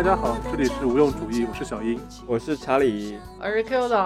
[0.00, 2.00] 大家好，这里是无用主义，我是小英。
[2.26, 3.98] 我是查理，我是 Q 总，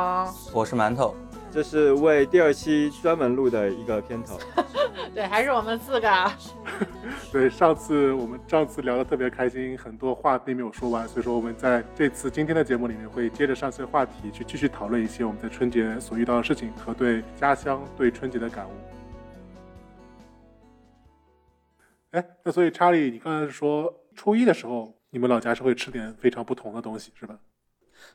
[0.53, 1.15] 我是馒头，
[1.53, 4.37] 这是为第二期专门录的一个片头。
[5.15, 6.37] 对，还是我们四个啊。
[7.31, 18.73] 对，上次我们上次聊得特别开心，很多话并没有说完，所以说我们在这次今天的节目里面会接着上次的话题去继续讨论一些我们在春节所遇到的事情和对家乡、对春节的感悟。
[22.11, 27.39] 哎，那所以查理，你刚才是说初一的时候，你们老家是会吃点非常不同的东西，是吧？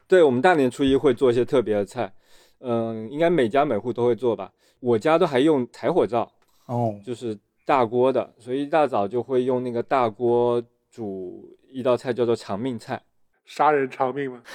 [0.06, 2.12] 对我们大年初一会做一些特别的菜，
[2.60, 4.52] 嗯，应该每家每户都会做吧。
[4.82, 6.30] 我家都还用柴火灶，
[6.66, 13.02] 哦，就是大锅的，所以一大早就会用那个大锅煮一道菜，叫做长命菜。
[13.46, 14.44] 杀人偿命吗？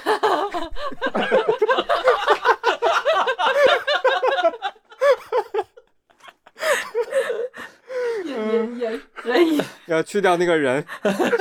[8.35, 9.61] 也也可以。
[9.87, 10.83] 要去掉那个人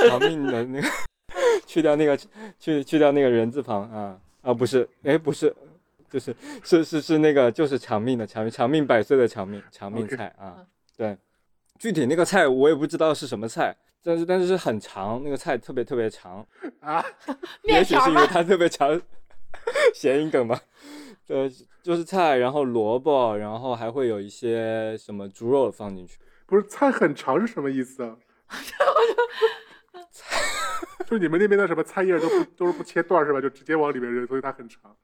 [0.09, 0.89] 长命的那个，
[1.67, 2.17] 去掉那个
[2.59, 5.55] 去去掉那个人字旁啊啊不是，哎不是，
[6.11, 10.65] 就是是是是那个就是长命的长命长命百岁的长命长命菜啊
[10.97, 11.17] 对，
[11.79, 16.47] 具体那个菜我也不知道是什么菜，但是但是是很长，那个菜特别特别长，
[16.81, 17.05] 啊，
[17.65, 17.83] 也？
[17.83, 19.01] 许是因为它特别长，
[19.93, 20.61] 谐音梗吧。
[21.27, 21.51] 对，
[21.83, 26.19] 就是菜，然后萝卜，然后还会有一些什么猪肉放进去。
[26.47, 28.17] 不是菜很长是什么意思啊？
[31.07, 33.41] 就你们那边的什么菜叶都不都是不切段儿是吧？
[33.41, 34.95] 就直接往里面扔，所以它很长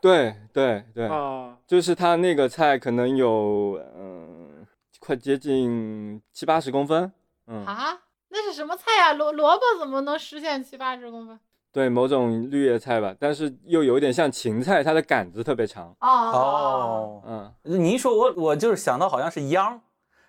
[0.00, 1.56] 对对对，啊。
[1.66, 4.66] 就是它那个菜可能有嗯、
[5.00, 7.12] 快接近七八十公分，
[7.48, 7.98] 嗯，啊，
[8.28, 11.38] 那是什么菜呀、萝萝卜怎么能实现七八十公分？
[11.72, 19.80] 对，某种绿叶菜吧，但是又有点像芹菜，它的杆子特别长，哦哦，嗯，你一说我我就是想到好像是秧，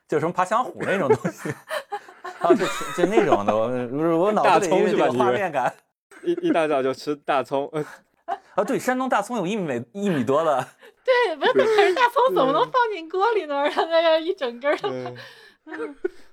[0.09, 1.49] 就是什么爬墙虎那种东西，
[2.41, 2.65] 啊，就
[2.97, 5.71] 就那种的，我我我脑子里大葱是吧有这个画面感。
[6.25, 7.85] 一一大早就吃大葱，呃，
[8.55, 10.67] 啊，对，山东大葱有一米一米多了，
[11.05, 13.63] 对，不是，可是大葱怎么能放进锅里呢？
[13.69, 14.77] 让那个一整根。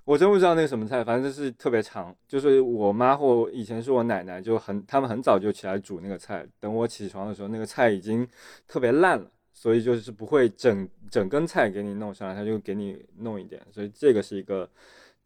[0.05, 2.15] 我真不知道那个什么菜，反正就是特别长。
[2.27, 8.27] 就是我妈或以前是我奶奶，就很他们很早就起来煮那个菜，等我起床的时候，那个菜已经
[8.67, 9.27] 特别烂了，
[9.59, 14.69] 所以就是不会整整根菜给你弄上来，他就给你弄一点，所以这个是一个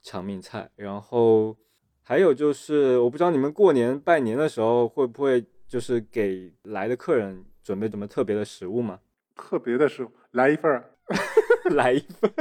[0.01, 0.71] 长命菜。
[0.77, 1.57] 然后
[2.05, 9.01] 还有就是，我不知道你们过年拜年的时候会不会就是给来的客人准备什么特别的食物吗？
[9.35, 10.95] 特别的食物来一份儿，
[11.75, 12.33] 来一份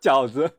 [0.00, 0.50] 饺子。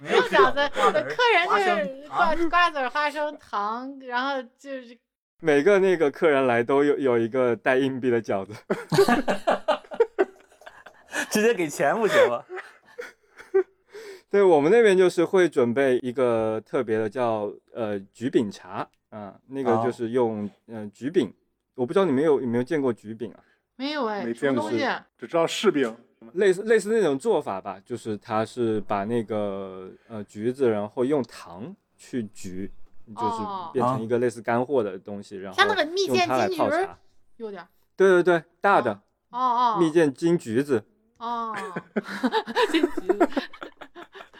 [0.00, 4.98] 不用饺子，瓜子客人就是瓜瓜子、花生糖，然后就是
[5.40, 8.54] 每个那个客人来都有有一个带硬币的饺子，
[11.30, 12.42] 直接给钱不行吗？
[14.30, 21.32] 对我们那边就是会准备一个特别的叫呃橘饼茶啊，那个哦就是用嗯、呃橘饼，
[21.74, 23.40] 我不知道你们有有没有见过橘饼啊，
[23.76, 24.70] 没有哎，没见过？
[25.18, 25.94] 只知道柿饼。
[26.32, 32.70] 类似类似那种做法吧，就是它是把那个呃橘子，然后用糖去橘，
[33.12, 36.98] 就是哦变成一个类似干货的东西，然后像那个蜜饯用它来金桔儿泡茶。
[37.36, 37.66] 有点。
[37.96, 38.92] 对对对，大的
[39.30, 40.84] 哦哦，蜜饯金橘子，
[41.18, 41.54] 哦，
[42.70, 43.28] 金橘子。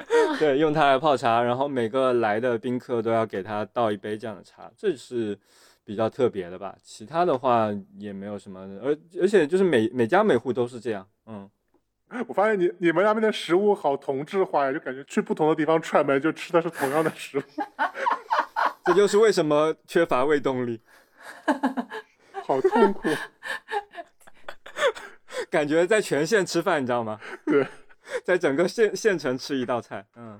[0.39, 5.39] 对，用它来泡茶，然后每个来的宾客都要给他倒一杯这样的茶，这是
[5.85, 6.77] 比较特别的吧。
[6.83, 11.49] 其他的话也没有什么，而而且就是每每家每户都是这样，嗯，
[12.27, 17.43] 我发现你你们那边的食物好同质化呀，就感觉去不同的地方串门就吃的是同样的食物。
[18.85, 20.81] 这就是为什么缺乏胃动力，
[22.45, 23.09] 好痛苦。
[25.51, 27.19] 感觉在全县吃饭，你知道吗？
[27.47, 27.67] 对，
[28.25, 30.39] 在整个县县城吃一道菜，嗯，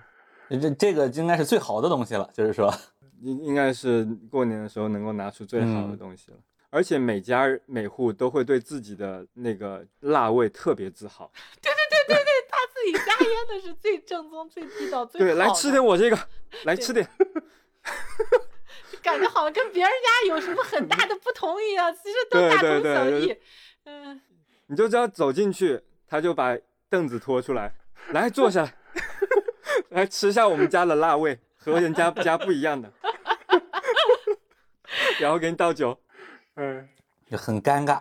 [0.51, 2.73] 这这个应该是最好的东西了，就是说，
[3.21, 6.37] 应应该是过年的时候能够拿出最好的嗯东西了。
[6.71, 11.31] 而且每家每户都会对自己的那个辣味特别自豪。
[11.63, 16.19] 对对对对对他自己家腌的是最正宗、最地道、最对，来吃点我这个，
[16.65, 17.09] 来吃点。
[18.91, 23.37] 就 感觉好像跟别人家有什么很大的不同一样， 其实都对大同小异。
[23.85, 24.21] 嗯，
[24.67, 26.57] 你就只要走进去，他就把
[26.89, 27.75] 凳子拖出来，
[28.13, 28.75] 来坐下 来，
[29.91, 32.91] 来吃下我们家的辣味，和人家家不一样的，
[35.21, 35.99] 然后给你倒酒。
[36.57, 36.89] 嗯，
[37.29, 38.01] 就很尴尬。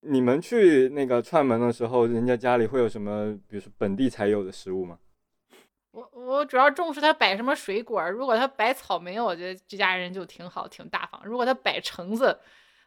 [0.00, 4.98] 你们去那个串门的时候，人家家里会有什么，比如说本地才有的食物吗？
[5.98, 12.38] 我我主要重视他摆什么水果，如果他摆草莓，我觉得这家人就挺好，挺大方；如果他摆橙子，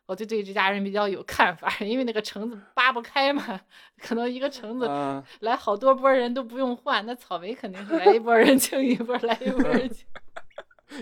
[0.06, 3.60] 我就对这家人比较有看法，因为那个橙子扒不开嘛，
[4.00, 10.06] 可能一个橙子啊、来好多波人都不用换，那草莓肯定是来一波人 清一波，来一波人 清。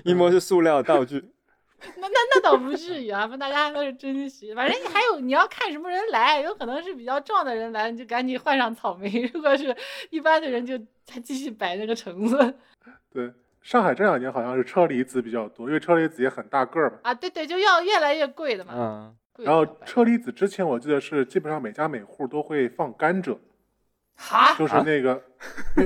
[0.03, 1.31] 一摸是塑料道具。
[1.95, 4.53] 那那那倒不至于啊，不大家都是真实。
[4.53, 9.75] 反正你还有你要看什么人来，有可能是比较壮的人来，你就赶紧换上草莓；如果是
[10.09, 10.77] 一般的人，就
[11.09, 12.55] 还继续摆那个橙子
[13.11, 13.31] 对，
[13.61, 16.99] 上海这两年好像是车厘子比较多，因为车厘子也很大个儿嘛。
[17.03, 17.13] 啊。
[17.13, 18.73] 对对，就要越来越贵的嘛。
[18.75, 19.15] 嗯，
[19.45, 23.37] 然后车厘子之前我记得是基本上每家每户都会放甘蔗，
[24.15, 25.23] 哈，就是那个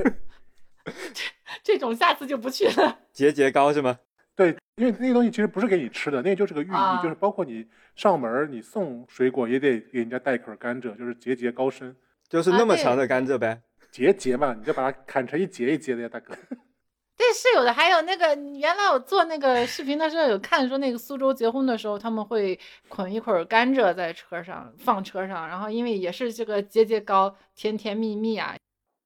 [1.13, 1.24] 这
[1.63, 3.00] 这种下次就不去了。
[3.13, 4.00] 节节高是吗？
[4.35, 11.95] 对，因为那个东西其实不是给你吃的，那个就是个寓意，啊就是包括你上门你送水果也得给人家带颗甘蔗，就是节节高升，
[12.27, 13.62] 就是那么长的甘蔗呗。
[13.91, 16.33] 节节嘛，你就把它砍成一节一节的呀，大哥。
[17.15, 17.71] 对，是有的。
[17.71, 22.59] 还有那个，原来我做那个视频的时候有看说，那个苏州结婚的时候，他们会
[22.89, 28.56] 捆一捆甘蔗在车上放车上，然后因为也是这个节节高，甜甜蜜蜜啊。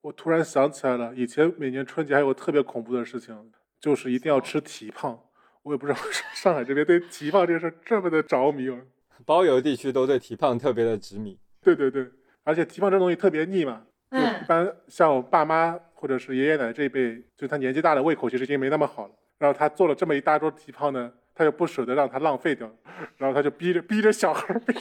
[0.02, 3.36] 我突然想起来了，以前每年春节还有个特别恐怖的事情，
[3.80, 5.20] 就是一定要吃蹄膀。
[5.64, 8.78] 我也不知道为什么上海这边对蹄膀这个事儿这么的着迷啊。
[9.26, 11.38] 包邮地区都对蹄膀特别的执迷。
[11.62, 12.08] 对对对，
[12.44, 19.14] 而且蹄膀这东西特别腻嘛，就一嗯，般像我爸妈或者是爷爷奶奶这一辈，就他年纪大的，胃口其实已经没那么好了。
[19.38, 22.72] 然后他做了这么一大桌蹄膀呢，他又不舍得让它浪费掉，
[23.18, 24.62] 然后他就逼着逼着小孩儿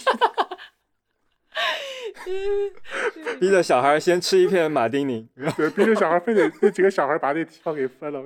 [3.40, 8.22] 逼着小孩先吃一片马丁尼，对逼着小孩儿非得那几个小孩儿把那蹄膀给分了。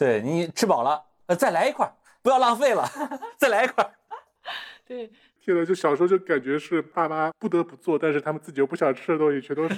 [0.00, 1.92] 对你吃饱了，呃，再来一块儿，
[2.22, 2.88] 不要浪费了，
[3.36, 3.92] 再来一块儿。
[4.88, 5.12] 对，
[5.44, 9.74] 天呐，就小时候就感觉是爸妈不得不做，但是他们自己又不想吃的东西，全都是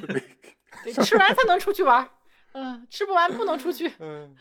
[1.03, 2.09] 吃完才能出去玩儿。
[2.53, 4.37] 嗯，吃不完不能出去嗯，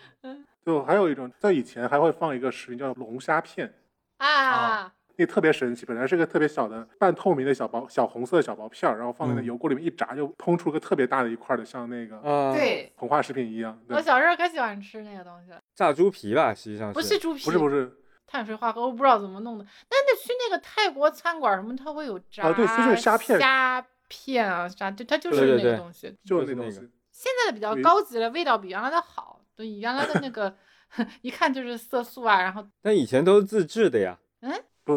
[0.64, 3.74] 就还有一种，在以前还会放一个食品叫龙虾片，
[4.18, 4.94] 啊。
[5.22, 13.80] 那特别神奇，本来是个特别小的半透明的小薄小红色的小薄片儿，然后放在那嗯油锅里面一炸，就烹出个特别大的一块儿的，像那个啊，，对，膨化食品一样。
[13.90, 17.96] 我，小时候可喜欢吃那个东西了，炸猪皮吧，实际上不是猪皮，不是不是，
[18.26, 19.66] 碳水化合物，不知道怎么弄的。
[19.88, 26.10] 但得去那个泰国餐馆什么，它会有炸啊对就是虾片虾片啊啥，对，它就是那个东西。
[26.26, 26.80] 就就是那个东西。
[27.12, 29.40] 现在的比较高级了，味道比原来的好。
[29.56, 30.56] 对，原来的那个
[31.22, 34.18] 一看就是色素啊，然后但以前都是自制的呀。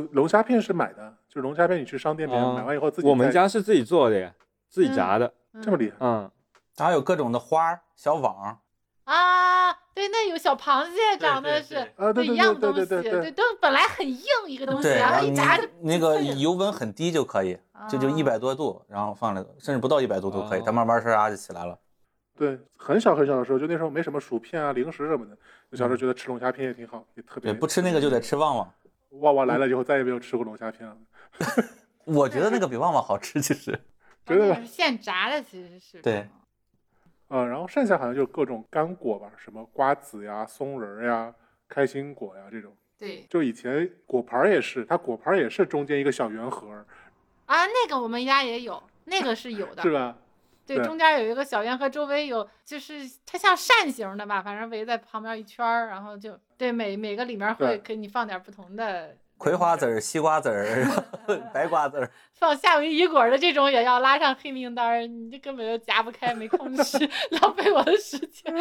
[0.03, 4.33] 不，龙虾片是买的，就是龙虾片你去商店里面啊买完以后自己我们家是自己做的呀，
[4.69, 5.33] 自己炸的。
[5.63, 5.97] 这么厉害。
[6.01, 6.31] 嗯，
[6.77, 8.59] 还有各种的花儿、小网，
[9.05, 17.57] 啊，对，那有小螃蟹长得是对啊对对一样的东西，对对对对都本来很硬一个东西，然然后一炸就那个油温很低就可以，
[17.89, 21.79] 就就啊一百多度，然后放那个，甚至不到一百度都可以，哦它慢慢唰就起来了。
[22.37, 25.37] 对，很小很小的时候，就那时候没什么薯片啊、零食什么的，
[25.71, 27.53] 就小时候觉得吃龙虾片也挺好，也特别。
[27.53, 28.69] 对，不吃那个就得吃旺旺。
[29.21, 30.97] 旺旺来了以后再也没有吃过龙虾片了。
[32.05, 33.79] 我觉得那个比旺旺好吃，其实。
[34.25, 36.27] 真的关键是现炸的，其实是对
[37.29, 41.35] 呃，然后剩下好像就各种干果吧，什么瓜子呀、松仁儿呀、
[41.69, 42.75] 开心果呀这种。
[42.97, 46.71] 对就以前果盘也是，它果盘也是中间一个小圆盒，
[47.47, 50.17] 啊，那个我们家也有，那个是有的， 是吧？
[50.67, 60.87] 对，中间有一个小圆和，周围有就是它像扇形的吧，反正围在旁边一圈儿，然后就对每每个里面会给你放点不同的 葵花籽儿、西瓜籽儿、
[61.53, 66.99] 白瓜籽儿， 放夏威夷果的这种也要拉上黑名单儿，你这根本就夹不开，没空吃，
[67.31, 68.55] 浪费我的时间。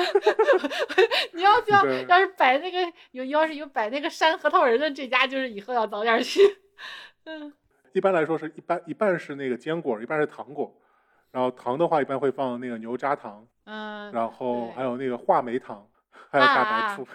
[1.34, 2.80] 你要这样对，要是摆那个
[3.12, 6.42] 有，要是有摆那个山核桃仁的，这家就是以后要早点去。
[7.26, 7.54] 嗯，
[7.94, 10.76] 一般来说是一半一半是那个坚果，一半是糖果。
[11.34, 15.90] 然后糖的话，一般会放那个牛轧糖，嗯，然后还有那个话梅糖，
[16.30, 17.08] 还有大啊白兔。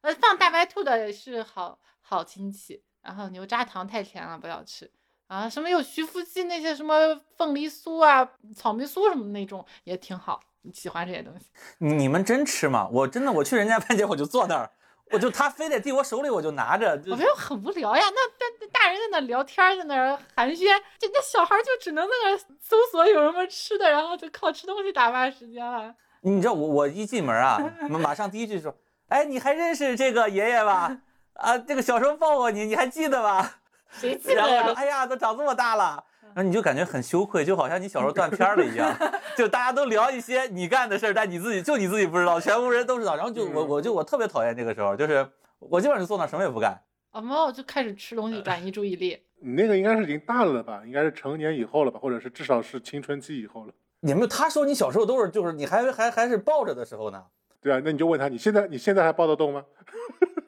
[0.00, 4.90] 呃，放大白兔的是好好亲戚，然后牛轧糖太甜了，不要吃。
[5.26, 11.46] 啊，什么有徐福记那些什么凤梨酥啊、草莓酥什么那种也挺好，你喜欢这些东西。
[11.76, 12.88] 你们真吃吗？
[12.90, 14.70] 我真的，我去人家 饭店我就坐那儿，
[15.12, 16.96] 我就他非得递我手里，我就拿着。
[16.98, 20.66] 就我觉得很无聊呀，那那那大人在那聊天，在那寒暄，
[20.98, 25.94] 这那小孩就只能在那搜索有什么吃的，然后就靠吃东西打发时间了。
[26.22, 28.74] 你知道我我一进门啊，马马上第一句说，
[29.08, 30.96] 哎，你还认识这个爷爷吧？
[31.34, 33.58] 啊，这个小时候抱过你，你还记得吧？
[33.90, 34.74] 谁记得呀然后我说，？
[34.74, 36.02] 哎呀，都长这么大了。
[36.34, 38.94] 然后你就感觉很羞愧，就好像你小时候断片了一样，
[39.36, 43.14] 就大家都聊一些你干的事儿，但你自己就你自己不知道，全部人都知道。
[43.16, 45.26] 然后就我我就我特别讨厌这个时候，就是
[45.58, 46.80] 我基本上就坐那什么也不干。
[47.10, 49.18] 啊，没有就开始吃东西转移注意力。
[49.44, 50.82] 你那个应该是已经大了吧？
[50.86, 53.72] 应该是成年以后了吧，或者是至少是青春期以后了。
[54.00, 57.22] 你们他说你小时候都是就是你还还还是抱着的时候呢，
[57.60, 59.64] 对啊，那你就问他，你现在你现在还抱得动吗？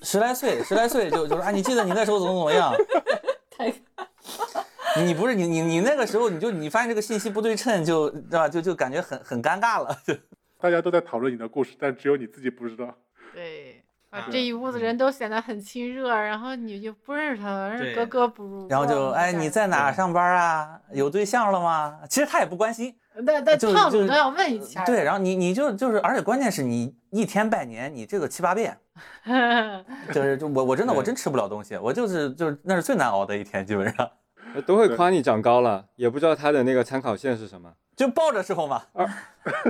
[0.03, 2.75] 十来岁十来岁就就说啊，你记得你那时候怎么怎么样？
[3.50, 3.73] 太
[4.97, 8.49] 你你不是你你你那个时候你就你发现这个信息不对称就对吧？
[8.49, 9.97] 就就感觉很很尴尬了。
[10.07, 10.15] 就
[10.61, 12.95] 大家都在讨论你的故事，但只有你自己不知道。
[13.33, 13.81] 对。
[14.31, 18.69] 这一屋子人都显得很亲热，然后你就不认识他，了格格不入。
[18.69, 20.81] 然后就哎你在哪上班啊？
[20.93, 21.99] 有对象了吗？
[22.09, 22.95] 其实他也不关心。
[23.27, 24.85] 但但就是就是套路都要问一下。
[24.85, 28.79] 对，然后你你就就是，而且关键是你一天拜年，你这个七八遍，
[30.15, 34.09] 就是就我我真的我真吃不了东西，我就是就是那是最难熬的一天，基本上
[34.63, 37.73] 都会夸你长高了，也不知道他的那个参考线是什么。
[37.97, 38.83] 就抱着时候嘛。
[38.93, 39.09] 二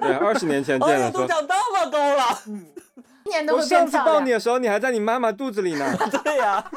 [0.01, 2.23] 对，二十年前见哎呦，的说，都长那么高了，
[3.25, 5.97] 一 年都我会变上次漂亮抱你的时候，你还在你妈妈肚子里呢。
[6.25, 6.63] 对呀、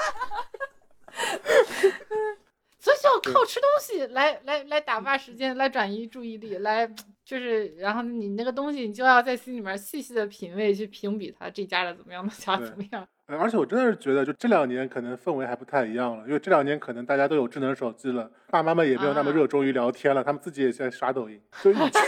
[2.79, 6.85] 所以就要靠吃东西来来来打发时间，来转移注意力，来
[7.23, 13.07] 就是，然后你那个东西你就要在心里面细细的品味，去评比它这家的怎么样，那家的怎么样。
[13.27, 21.39] 呃而且我真的是觉得，就这两年可能氛围还不太一样了，因为这两年可能大家都有智能手机了，爸妈们也没有那么啊热衷于聊天了，他们自己也在刷抖音。
[21.61, 22.01] 就以前，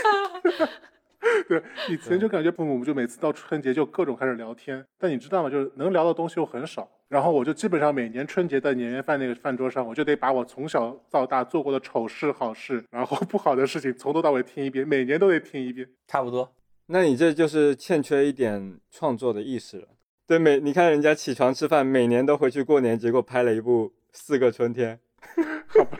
[1.46, 5.50] 对以前就感觉父母就每次到春节就各种开始聊天，但你知道吗？
[5.50, 6.88] 就是能聊的东西又很少。
[7.08, 15.86] 然后我就基本上每年春节的年夜饭那个饭桌上，我就得把我从小到大做过的丑事、好事，然后 不好的事情从头到尾听一遍，每年都得听一遍。
[16.06, 16.50] 差不多。
[16.86, 19.88] 那你这就是欠缺一点创作的意识了。
[20.30, 25.00] 对，每你看人家起床吃饭，每年都回去过年，结果拍了一部《四个春天
[25.66, 25.98] 》。好吧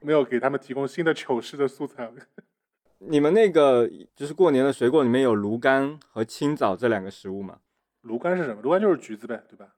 [0.00, 2.10] 没有给他们提供新的糗事的素材。
[2.98, 7.60] 你们那个就是过年的水果里面有芦柑和青枣这两个食物吗？
[8.00, 8.60] 芦柑是什么？
[8.62, 9.68] 芦柑就是橘子呗，对吧？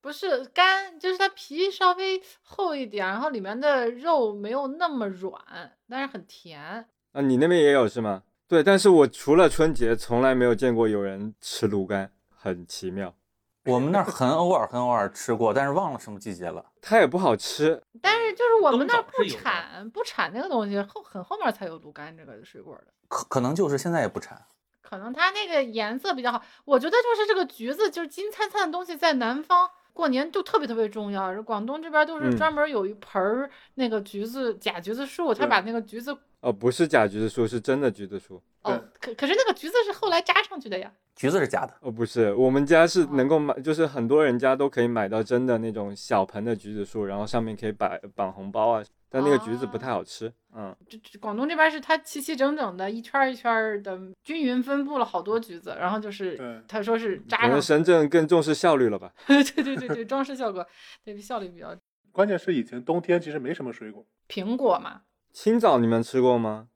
[0.00, 5.38] 不是柑，就是它皮稍微厚一点，然后里面的肉没有那么软，
[5.86, 6.86] 但是很甜。
[7.12, 8.22] 啊，你那边也有是吗？
[8.48, 13.14] 对，但是我除了春节，从来没有见过有人吃芦柑，很奇妙。
[13.64, 16.64] 我们那儿很偶尔很偶尔吃过，但是忘了什么季节了。
[16.80, 22.86] 它也不好吃，但是就是我们那儿不产不产那个东西，后很后面才有芦柑这个水果的。
[23.08, 24.42] 可可能就是现在也不产。
[24.80, 31.42] 可能它那个颜色比较好，我觉得就是这个橘子，就是金灿灿的东西，在南方过年就特别特别重要。
[31.42, 38.42] 广东这边都是嗯专门有一盆儿那个橘子假橘子树，他把那个橘子哦，不是假橘子树，是真的橘子树。
[38.62, 40.92] 哦，可可是那个橘子是后来扎上去的呀。
[41.14, 48.82] 橘子是假的，哦，不是，我们家是能够买，就是很多人家都可以买到真的那种小盆的橘子树，然后上面可以摆绑红包啊。
[49.10, 59.12] 但那个橘子不太好吃，嗯，这这广东这边是它齐齐整整的，一圈儿一圈儿的均匀分布了好多橘子，然后就是对他说是扎可能上去深圳更重视效率了吧？
[59.26, 60.64] 对对对对，装饰效果，
[61.04, 61.76] 对效率比较。
[62.12, 65.02] 关键是以前冬天其实没什么水果，苹果嘛，
[65.32, 66.68] 青枣你们吃过吗？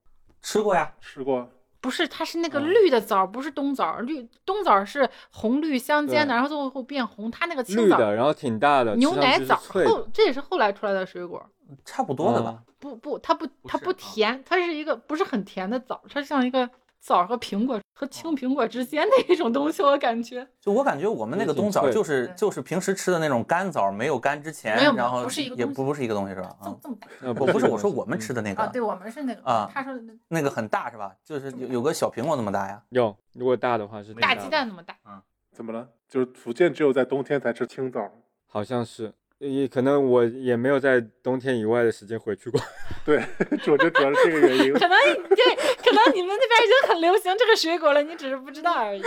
[0.42, 0.92] 吃过呀。
[1.00, 1.50] 吃过。
[1.84, 3.98] 不是，它是那个嗯绿的枣儿，不是冬枣。
[3.98, 7.30] 绿冬枣是红绿相间的，然后最后会变红。
[7.30, 11.44] 它那个青枣绿的，然后挺大的，牛奶枣后这也是后来出来的水果。
[11.84, 12.62] 差不多的吧。
[12.78, 16.70] 不不，它不它不甜，它是一个不是很甜的枣，它像一个
[17.04, 20.46] 枣儿和苹果和青苹果之间的一种东西，我感觉。
[20.58, 26.56] 就我感觉我们那个冬枣就是就是平时吃的那种干枣，没有干之前没有，然后不是一个东西也不不是一个东西是吧？
[26.60, 28.66] 啊，这么这么大呃，我不是我说我们嗯吃的那个啊？
[28.66, 31.14] 个对，我们是那个啊他说那那个很大是吧？
[31.22, 32.82] 就是有有个小苹果那么大呀。
[32.88, 34.96] 有，如果大的话是大鸡蛋那么大。
[35.06, 35.20] 嗯
[35.52, 35.86] 怎么了？
[36.08, 38.10] 就是福建只有在冬天才吃青枣。
[38.48, 39.12] 好像是，
[39.48, 42.60] 也可能我也没有在冬天以外的时间回去过。
[43.04, 43.16] 对，
[43.70, 44.72] 我觉得主要是这个原因。
[44.74, 49.02] 可能对，可能你们那边已经很流行这个水果了，你只是不知道而已。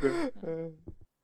[0.00, 0.10] 对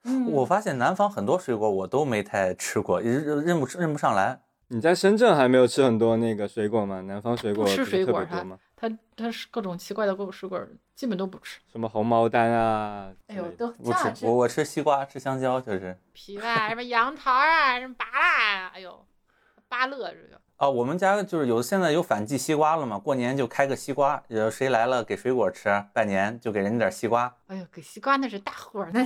[0.05, 4.41] 嗯，我发现南方很多水果我都没太吃过，认认认不认不上来。
[4.69, 7.01] 你在深圳还没有吃很多那个水果吗？
[7.03, 8.59] 南方水果不是水果它特别多吗？
[8.77, 10.61] 它它是各种奇怪的各种水果，
[10.95, 11.59] 基本都不吃。
[11.73, 19.07] 什么红毛丹啊之哎呦，都不吃，我我吃西瓜，吃香蕉，就是皮啊，什么杨桃啊，什么芭乐啊，哎呦，
[19.67, 20.41] 芭乐这个。
[20.57, 29.05] 啊，我们家就是有现在有反季西瓜了嘛，过年就开个西瓜，有谁来了给水果吃，拜年就给人家点西瓜哎呦，给西瓜那是大伙儿，那。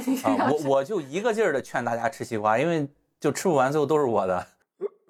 [0.50, 4.46] 我我就一个劲儿的劝大家吃西瓜，因为就吃不完，最后都是我的。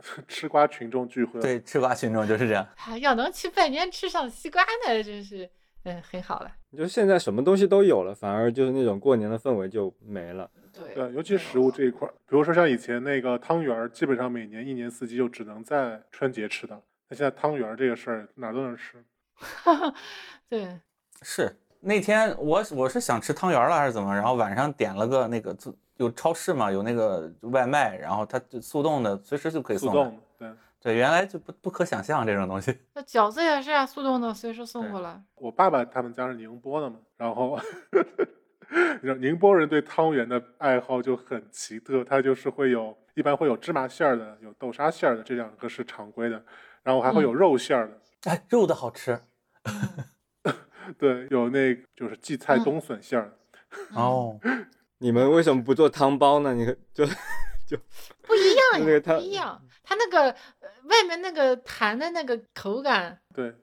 [0.28, 2.66] 吃瓜群众聚会。，对，吃瓜群众就是这样。
[2.86, 5.48] 啊要能去拜年吃上西瓜呢，真是
[5.84, 6.50] 嗯很好了。
[6.76, 10.50] 就是现在什么东西都有了，反而就是那种过年的氛围就没了。
[10.72, 19.04] 对对，尤其食物这一块儿，比如说像以前那个汤圆儿，基本上每年一年四季就只能在春节吃的，那现在汤圆儿这个事儿哪都能吃，
[20.48, 20.78] 对，
[21.22, 29.90] 是那天我我是想吃汤圆了还是怎么，然后晚上点了个那个自有超市嘛，有那个外卖，然后它就速冻的，随时就可以送。
[29.92, 30.50] 速冻，对。
[30.82, 32.74] 对，原来就不不可想象这种东西。
[32.94, 35.22] 那饺子也是啊，速冻的，随时送过来。
[35.34, 37.58] 我爸爸他们家是宁波的嘛，然后，
[39.20, 46.42] 宁波人对汤圆的爱好就很奇特，他就是会有一般会有芝麻馅儿的，有豆沙馅儿的，这两个是常规的，
[46.82, 49.20] 然后还会有肉馅儿的，哎，肉的好吃
[50.96, 54.40] 对，有那就是荠菜嗯冬笋馅儿的，哦。
[55.02, 56.52] 你们为什么不做汤包呢？
[56.52, 57.76] 你看 就
[58.22, 59.60] 不一样呀，那个它不一样。
[59.82, 60.30] 它那个
[60.60, 63.54] 呃外面那个弹的那个口感，对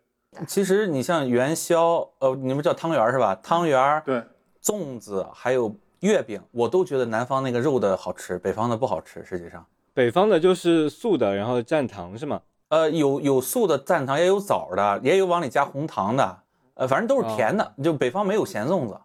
[0.47, 3.35] 其实你像元宵，呃，你们叫汤圆儿是吧？
[3.35, 4.23] 汤圆儿、对，
[4.63, 9.23] 粽子还有月饼，我都觉得南方那个肉的好吃，北方的不好吃。
[9.23, 9.63] 实际上，
[9.93, 12.41] 北方的就是素的，然后蘸糖是吗？
[12.69, 16.39] 呃，有有素的蘸糖，也有枣的，也有往里加红糖的，
[16.73, 17.75] 呃，反正都是甜的。
[17.83, 18.99] 就北方没有咸粽子。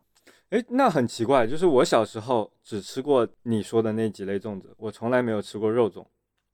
[0.52, 6.04] 哎，那很奇怪，就是我小时候只吃过你说的那几类粽子，我从来没有吃过肉粽。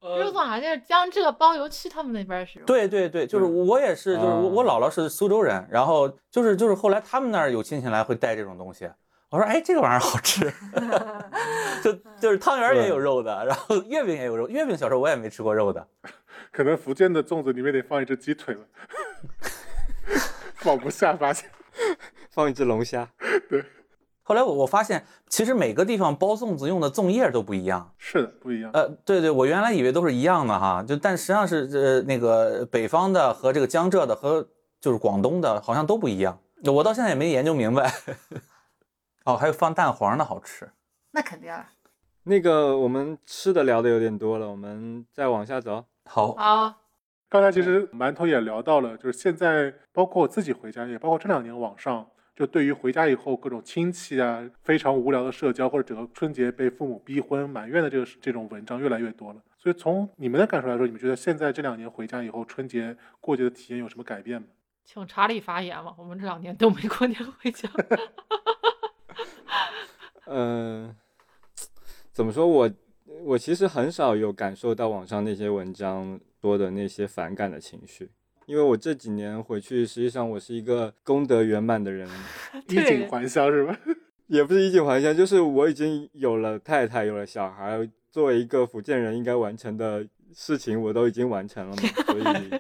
[0.00, 4.68] 肉粽好像是江浙包邮区他们那边是。，对对对，就是我也是，就是我我啊。
[4.68, 8.88] 姥姥是苏州人，然后就是就是后来他们那儿有亲戚来会带这种东西，
[9.30, 10.48] 我说哎这个玩意儿好吃，
[11.82, 15.84] 就就是汤圆也有肉的，然后月饼也有肉，月饼小时候我也没吃过肉的，
[16.52, 18.62] 可能福建的粽子里面得放一只鸡腿吧，
[20.54, 21.50] 放不下发现，
[22.30, 23.10] 放一只龙虾，
[24.28, 34.46] 后来我我发现其实每个地方包粽子用的粽叶都不一样，是的，不一样，呃对对，我原来以为都是一样的哈，就但实际上是呃那个北方的和这个江浙的和
[34.82, 37.90] 就是广东的好像都不一样，我到现在也没研究明白。
[39.24, 40.68] 哦，还有放蛋黄的好吃。
[41.12, 41.72] 那肯定啊。
[42.24, 45.86] 那个我们吃的聊的有点多了，我们再往下走。
[46.04, 46.74] 好，好，
[47.30, 52.06] 刚才其实馒头也聊到了，就是现在包括我自己回家，也包括这两年网上，
[52.38, 59.42] 就对于回家以后各种亲戚啊非常无聊的社交，或者整个春节被父母逼婚埋怨的这个这种文章越来越多了。
[59.56, 64.46] 所以从你们的感受来说，你们觉得现在这两年回家以后，春节过节的体验有什么改变吗？
[64.84, 65.92] 请查理发言吧。
[65.98, 67.68] 我们这两年都没过年回家。
[70.26, 70.94] 嗯、
[72.14, 72.70] 怎么说我
[73.24, 78.12] 我其实很少有感受到网上那些文章说的那些反感的情绪，
[78.48, 82.08] 因为我这几年回去，实际上我是一个功德圆满的人，
[82.68, 83.78] 衣锦还乡是吧？
[84.26, 90.02] 也不是衣锦还乡，就是我已经有了太太，有了小孩，作为一个福建人应该完成的
[90.34, 92.50] 事情，我都已经完成了嘛，所以，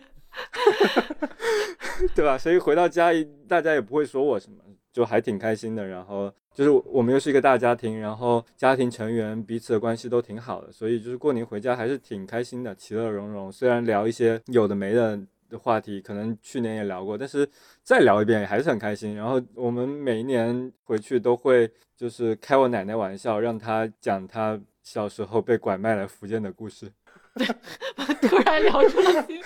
[2.14, 2.36] 对吧？
[2.36, 3.10] 所以回到家，
[3.48, 4.58] 大家也不会说我什么，
[4.92, 5.86] 就还挺开心的。
[5.86, 13.50] 然后就是我们又是一个大家庭，然后家庭成员彼此的关系都挺好的，所以就是过年回家还是挺开心的，其乐融融。
[13.50, 15.18] 虽然聊一些有的没的。
[15.48, 17.48] 的话题可能去年也聊过，但是
[17.82, 19.14] 再聊一遍也还是很开心。
[19.14, 26.90] 然后我们每一年回去都会就是开我奶奶玩笑，让她讲她小时候被拐卖来福建的故事。
[28.22, 29.26] 突然聊出了。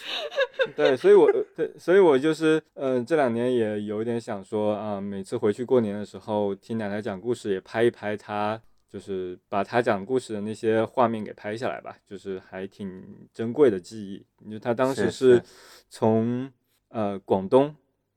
[0.76, 8.60] 对，所以我对，所以我就是嗯、呃这两年也有点想说啊、每次回去过年的时候听奶奶讲故事，也拍一拍她。
[8.92, 14.50] 就是把他讲故事的那些画面给拍下来吧，就是还挺珍贵的记忆。
[14.50, 15.40] 就他当时是
[15.88, 16.50] 从
[16.88, 17.72] 呃广东，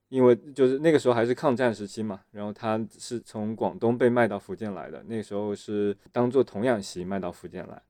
[0.10, 7.82] 因为就是那个时候还是抗战时期嘛，然后他是从广东被卖到福建来的，那时候是当做童养媳卖到福建来。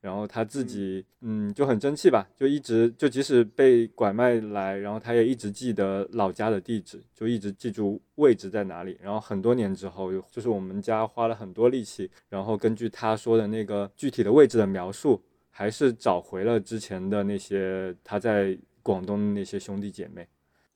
[0.00, 8.98] 然后他自己嗯就很争气吧，就一直就即使被拐卖来，然后他也一直记得老家的地址，就一直记住位置在哪里。
[9.02, 20.28] 然后很多年之后，就是我们家花了很多力气，然后根据他说的那个具体的位置的描述，还是找回了之前的那些他在广东的那些兄弟姐妹。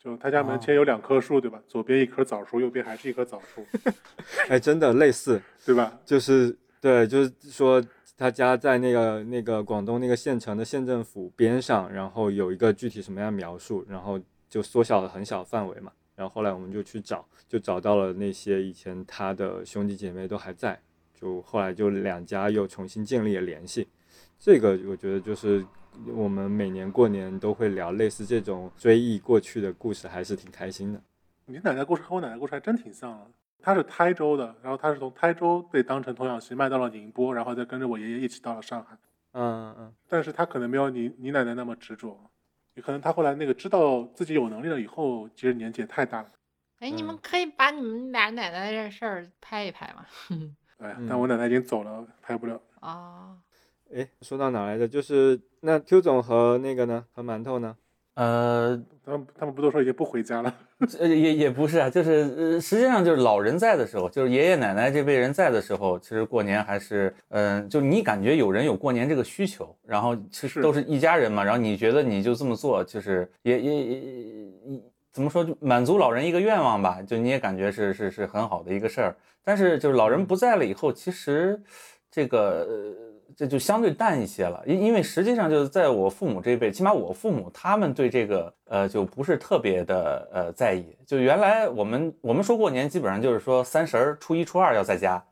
[0.02, 1.62] 就他家门前有两棵树，对吧？
[1.68, 3.62] 左边一棵枣树，右边还是一棵枣树，
[4.48, 6.00] 哎，真的类似，对吧？
[6.06, 7.85] 就是对，就是说
[8.20, 15.90] 他家在那个那个广东那个县城的县政府边上，然后有一个具体什么样的描述，然后就缩小了很小范围嘛。
[16.14, 20.78] 然后后来我们就去找，就找到了那些以前他的兄弟姐妹都还在，
[21.14, 23.88] 就后来就两家又重新建立了联系。
[24.38, 25.64] 这个我觉得就是
[26.14, 31.00] 我们每年过年都会聊类似这种追忆过去的故事，还是挺开心的。
[31.46, 33.30] 你奶奶故事和我奶奶故事还真挺像的。
[33.62, 38.96] 她是台州的，然后他是从台州被当成童养媳卖到了宁波，然后再跟着我爷爷一起到了上海。
[39.33, 42.18] 嗯嗯，但是他可能没有你你奶奶那么执着，
[42.75, 46.31] 也可能他后来那个知道自己有能力了以后，其实年纪也太大了。
[46.81, 50.07] 哎，你们嗯可以把你们俩奶奶这事儿拍一拍吗。
[50.79, 52.61] 哎但我奶奶已经走了，拍不了。
[52.81, 53.37] 啊，
[53.94, 54.88] 哎，说到哪来着？
[54.88, 57.77] 就是那 Q 总和那个呢，和馒头呢？
[58.20, 60.54] 呃，他们他们不都说已经不回家了？
[60.98, 74.80] 呃，也也不是啊，就是呃，实际上就是老人在的时候，就是爷爷奶奶这辈人在的时候，其实过年还是，嗯、就你感觉有人有过年这个需求，然后其实都是一家人嘛，然后你觉得你就这么做，就是也也也也
[75.14, 79.16] 怎么说，就满足老人一个愿望吧，就你也感觉是是是很好的一个事儿。
[79.42, 81.59] 但是就是老人不在了以后，其实
[82.11, 82.66] 这个。
[82.68, 90.97] 呃这就相对淡一些了，因因为实际上就是在我父母这一辈，起码我父母他们对这个呃就不是特别的呃在意。
[91.07, 95.23] 就原来我们我们说过年，基本上就是说三十儿、初一、初二要在家，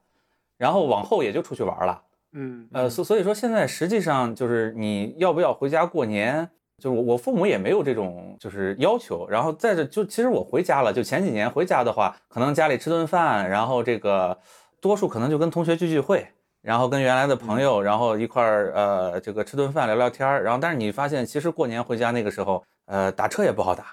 [0.57, 2.03] 然后往后也就出去玩了。
[2.33, 9.27] 嗯，呃，所所以说现在实际上就是你要不要回家过年，就是我我父母也没有这种就是要求。
[9.29, 14.39] 然后在这就其实我回家了，就前几年回家的话，可能家里吃顿饭，然后这个
[14.81, 16.27] 多数可能就跟同学聚聚会。
[16.61, 20.43] 然后跟原来的朋友，然后一块儿呃，这个吃顿饭聊聊天儿。
[20.43, 23.85] 然后，但是你发现，其实过年回家那个时候，呃，打车也不好打，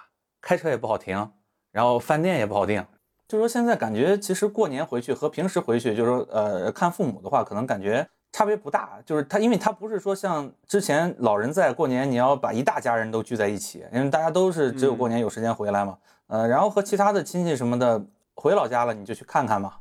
[0.42, 1.32] 开车也不好停，
[1.72, 2.86] 然后饭店也不好订。
[3.28, 9.00] 就说现在感觉，其实过年回去和平时回去，就是说呃看父母的话，可能感觉差别不大。
[9.06, 15.98] 就是他，因为他不是说像之前老人在过年，你要把一大家人都聚在一起，因为大家都是只有过年有时间回来嘛。
[16.28, 18.04] 呃，然后和其他的亲戚什么的
[18.36, 19.74] 回老家了，你就去看看嘛。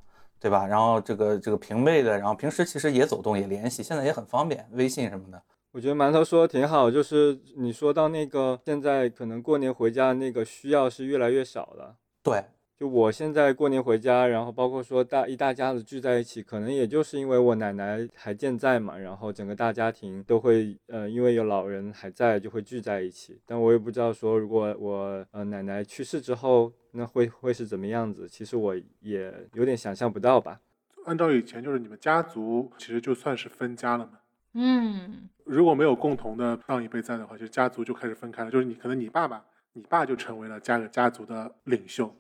[0.45, 0.67] 对吧？
[0.67, 5.43] 然后这个这个平辈的，然后平时其实也走动也联系，现在也很方便，微信什么的。
[5.73, 11.97] 我觉得馒头说的挺好，就是你说到那个现在可能过年回家那个需要是越来越少了。
[12.23, 12.45] 对，
[12.85, 23.41] 就我现在过年回家，然后包括说大一大家子聚在一起，可能也就是因为我奶奶还健在嘛，然后整个大家庭都会呃因为有老人还在就会聚在一起。
[23.47, 26.71] 但我也不知道说如果我呃奶奶去世之后。
[26.97, 28.29] 那会会是怎么样子？
[28.29, 30.61] 其实我也有点想象不到吧。
[31.07, 34.13] 按照以前就是你们家族其实就算是分家了嘛。
[34.53, 38.51] 嗯，如果没有共同的上一辈在的话，就家族就开始分开了。
[38.53, 42.15] 就是你可能你爸爸，你爸就成为了家家族的领袖，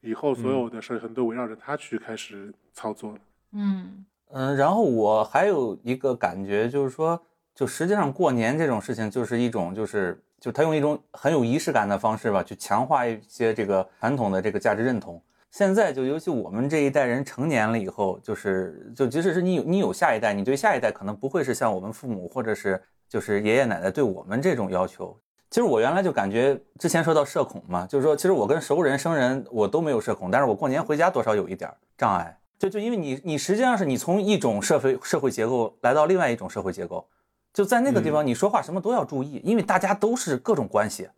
[0.00, 3.14] 以后所有的事可能都围绕着他去开始操作。
[3.52, 7.20] 嗯嗯，然后我还有一个感觉就是说，
[7.54, 10.20] 就实际上过年这种事情就是一种就是。
[10.40, 15.20] 就他用一种很有仪式感的方式吧，去强化一些这个传统的这个价值认同。
[15.50, 25.18] 现在就尤其我们这一代人成年了以后，就是就即使是你有你有下一代，你对下一代可能不会是像我们父母或者是就是爷爷奶奶对我们这种要求。
[25.50, 32.38] 其实我原来就感觉之前说到社恐嘛，就是说其实我跟熟人生人我都没有社恐，但是我过年回家多少有一点障碍。
[32.58, 37.06] 就就因为你你实际上是你从一种社会社会结构来到另外一种社会结构。
[37.54, 41.08] 就在那个地方，你说话什么都要注意，因为大家都是各种关系。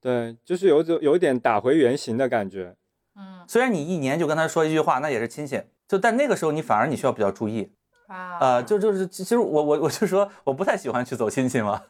[0.00, 2.76] 对，就是有种有点打回原形的感觉。
[3.16, 5.62] 嗯，虽然你一年就跟他说一句话，那也是亲戚。
[5.88, 7.72] 就但那个时候，你反而你需要比较注意。
[8.06, 11.82] 啊，呃，就就是其实我我我就说我不太喜欢去走亲戚嘛，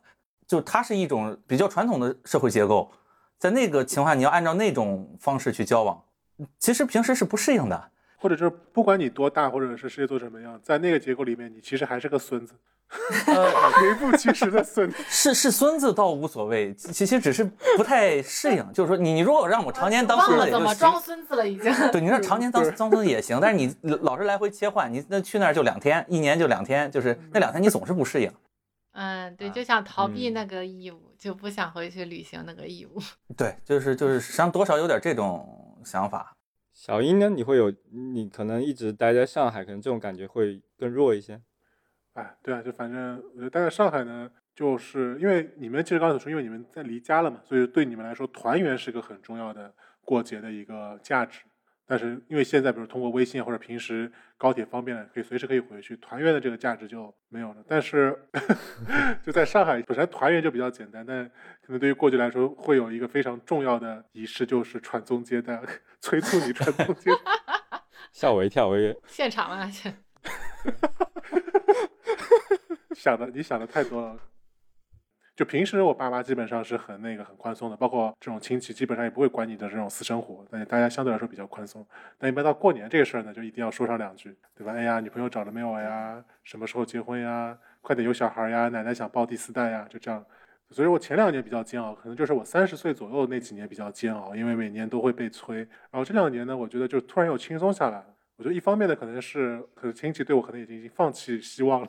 [0.51, 2.91] 就它是一种比较传统的社会结构，
[3.39, 6.03] 在那个情况下，你要按照那种方式去交往，
[6.59, 7.91] 其实平时是不适应的。
[8.17, 12.53] 或者就是不管你多大，或者是事业做什么样，在那个结构里面，你其实还是个孙子。
[13.81, 17.45] 名副其实的孙子，是是孙子倒无所谓，其实只是
[17.77, 18.73] 不太适应。
[18.73, 21.73] 就是说，你你如果让我常年当孙子，忘了怎么装孙子了已经。
[21.93, 28.29] 对，你说常年当 当孙子也行，但是你老是来回切换，你那去那儿就两天，一年就两天，就是那两天你总是不适应。
[28.93, 32.99] 嗯，对，就想逃避那个义务，就不想回去履行那个义务。
[33.37, 36.33] 对，就是就是，实际上多少有点这种想法。
[36.73, 37.29] 小英呢？
[37.29, 37.73] 你会有
[38.15, 41.41] 你可能一直待在上海，可能这种感觉会更弱一些。
[42.15, 49.73] 哎，对啊，就反正我觉得待在上海呢，就是因为你们其实刚才说，因为你们在离家了嘛，所以对你们来说，团圆是个很重要的
[50.03, 51.43] 过节的一个价值。
[51.91, 57.57] 但是因为现在，比如通过微信或者平时高铁方便了，可以随时可以回去，团圆的这个价值就没有了。
[57.67, 58.17] 但是
[59.27, 61.29] 就在上海，本身团圆就比较简单，但
[61.61, 65.61] 可能对于过去来说，会有一个非常重要的仪式，就是传宗接代，
[66.01, 67.81] 催促你传宗接代。
[68.15, 69.69] 吓我一跳，我以为现场啊，
[72.95, 74.17] 想的你想的太多了。
[75.41, 81.83] 就平时我爸妈基本上是很那个很宽松的，包括这种亲戚基本上也不会管你的这种私生活，但大家相对来说比较宽松。
[82.19, 84.75] 但一般到过年这个事儿呢，就一定要说上两句，对吧？
[84.75, 86.23] 哎呀，女朋友找了没有呀？
[86.45, 87.57] 什么时候结婚呀？
[87.81, 88.69] 快点有小孩呀？
[88.69, 89.87] 奶奶想抱第四代呀？
[89.89, 90.23] 就这样。
[90.73, 95.57] 所以我前两年比较煎熬，可能就是我三十岁左右那几年比较煎熬，因为每年都会被催。
[95.91, 98.05] 然后这两年呢，我觉得就突然又轻松下来。
[98.41, 101.89] 我觉得一方面呢，可能是可能亲戚对我可能已经已经放弃希望了，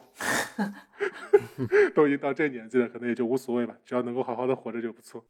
[1.96, 5.24] 都已经到这年纪了，可能也就无所谓吧，只要能够好好的活着就不错。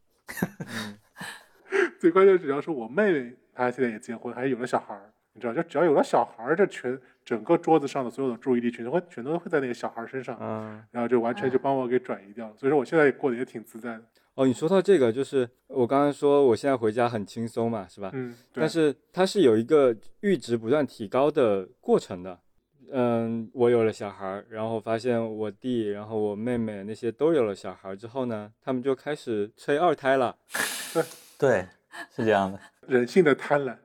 [2.00, 12.54] 最关键主要是我妹妹，她现在也结婚，还有了小孩儿，你知道，就只要有了小孩儿，这全整个桌子上的所有的注意力全都会全都会在那个小孩儿身上，嗯，然后就完全就帮我给转移掉了。
[12.58, 14.04] 所以说我现在也过得也挺自在的。
[14.36, 18.10] 哦，你说到这个，就是我刚刚说我现在回家很轻松嘛，是吧？
[18.14, 22.40] 嗯，但是它是有一个阈值不断提高的过程的。
[22.94, 30.36] 嗯，我有了小孩儿，然后发现我弟，然后我妹妹那些都有了小孩儿之后呢，他们就开始催二胎了。
[31.40, 31.68] 对，
[32.14, 32.60] 是这样的。
[32.88, 33.78] 人性的贪婪，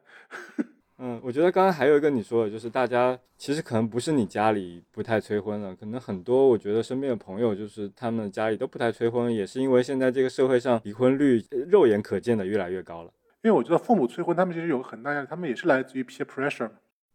[0.98, 13.10] 嗯，我觉得刚刚还有一个你说的，就是大家其实可能不是你家里不太催婚了，可能很多我觉得身边的朋友就是他们家里都不太催婚，也是因为现在这个社会上离婚率呃肉眼可见的越来越高了。
[13.42, 16.70] 因为我觉得父母催婚，他们其实有个很大压力，他们也是来自于 peer pressure。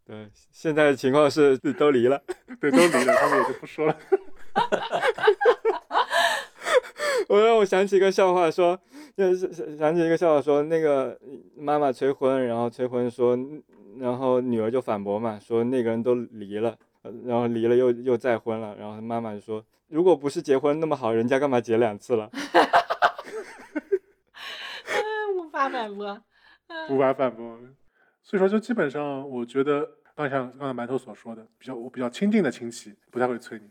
[0.05, 2.21] 对，现在的情况是都离了。
[2.61, 3.97] 对，都离了，他们也就不说了。
[7.29, 8.79] 我让我想起一个笑话说，
[9.15, 11.19] 就是想想起一个笑话说，那个
[11.55, 13.37] 妈妈催婚，然后催婚说，
[13.99, 22.29] 然后女儿就反驳嘛，说那个人都离了，呃然后离了又又再婚了，然后妈妈就说，如果不是结婚那么好，人家干嘛结两次了？
[25.37, 26.21] 无法反驳。
[26.89, 27.59] 无法反驳。
[28.23, 33.65] 所以说，就基本上，我觉得，刚像刚才馒头所说的，比较我比较亲近的亲戚不太会催你，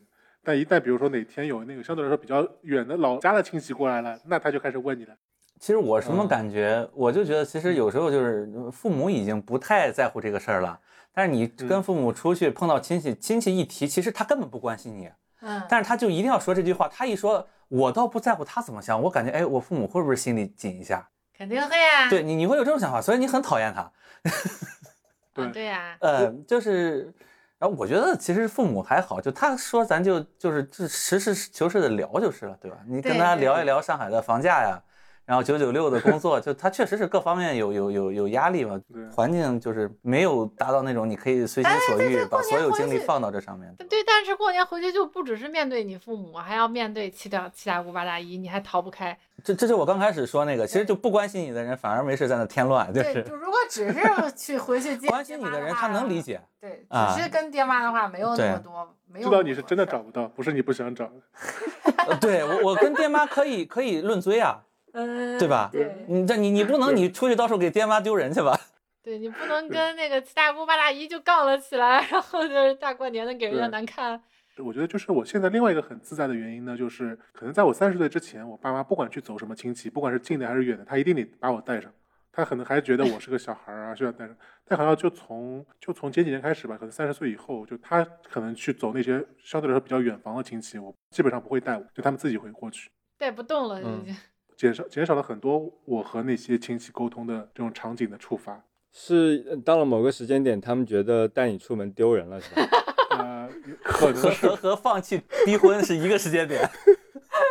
[0.44, 5.16] 但一旦比如说哪天有那个相对来说比较远的老家的亲戚过来了，那他就开始问你了。
[5.60, 6.88] 其实我什么嗯感觉？
[6.94, 10.80] 我就觉得，其实有时候就是父母已经不太在乎这个事儿了，
[11.12, 15.10] 但是你跟嗯父母出去碰到亲戚，亲戚一提，其实他根本不关心你，
[15.42, 16.88] 嗯，但是他就一定要说这句话。
[16.88, 21.06] 他一说，我倒不在乎他怎么想，我感觉，哎，我父母会不会心里紧一下？
[21.36, 22.08] 肯定会啊。
[22.08, 23.92] 对你，你会有这种想法，所以你很讨厌他。
[25.34, 25.96] 对啊对呀。
[26.00, 27.12] 呃，就是，
[27.58, 32.78] 然后我觉得其实父母还好，就他说咱就就是就实事求是的聊就是了，对吧？
[32.86, 34.82] 你跟他聊一聊上海的房价呀，
[35.30, 43.72] 然后九九六的工作，就他确实是各方面有有有有压力嘛，对环境就是没有达到那种你可以随心所欲对对把所有精力放到这上面。
[43.88, 49.16] 对，但是过年回去就不只是面对你父母，还要面对七大七大姑八大姨，你还逃不开。
[49.44, 54.00] 这这是我刚开始说那个，其实就不关心你的人反而没事在那添乱，就对，是就如果只是
[54.36, 56.20] 去回去见关心你的人他能理。
[56.20, 56.40] 解。
[56.60, 61.08] 对，啊只是跟爹妈的话没有那么多，没有知道你是真的找不到，不是你不想找。
[62.08, 64.58] 呃对我我跟爹妈可以可以论罪啊，
[64.92, 68.58] 嗯，对吧对，你这你你不能你出去到时候给爹妈丢人去吧？
[69.02, 74.20] 对你不能跟那个七大姑八大姨就杠了起来， 然后就是大过年的给人家难看。
[74.58, 81.90] 我觉得就是我现在另外一个很自在的原因呢，就是可能在我三十岁之前，我爸妈不管去走什么亲戚，不管是近的还是远的，他一定得把我带上。
[82.32, 84.36] 他可能还觉得我是个小孩儿啊，需要带上。
[84.66, 94.16] 但好像就从就从前几年开始吧，可能三十岁以后，就他可能去走那些相对来说比较远房的亲戚，我基本上不会带我，就他们自己会过去，带不动了，嗯已经。
[94.60, 98.62] 减少减少了很多我和那些亲戚沟通的这种场景的触发。
[98.92, 102.62] 是呃到了某个时间点，他们觉得带你出门丢人了，是吧？
[103.16, 103.48] 呃，
[103.82, 106.60] 可能和是和和放弃逼婚是一个时间点。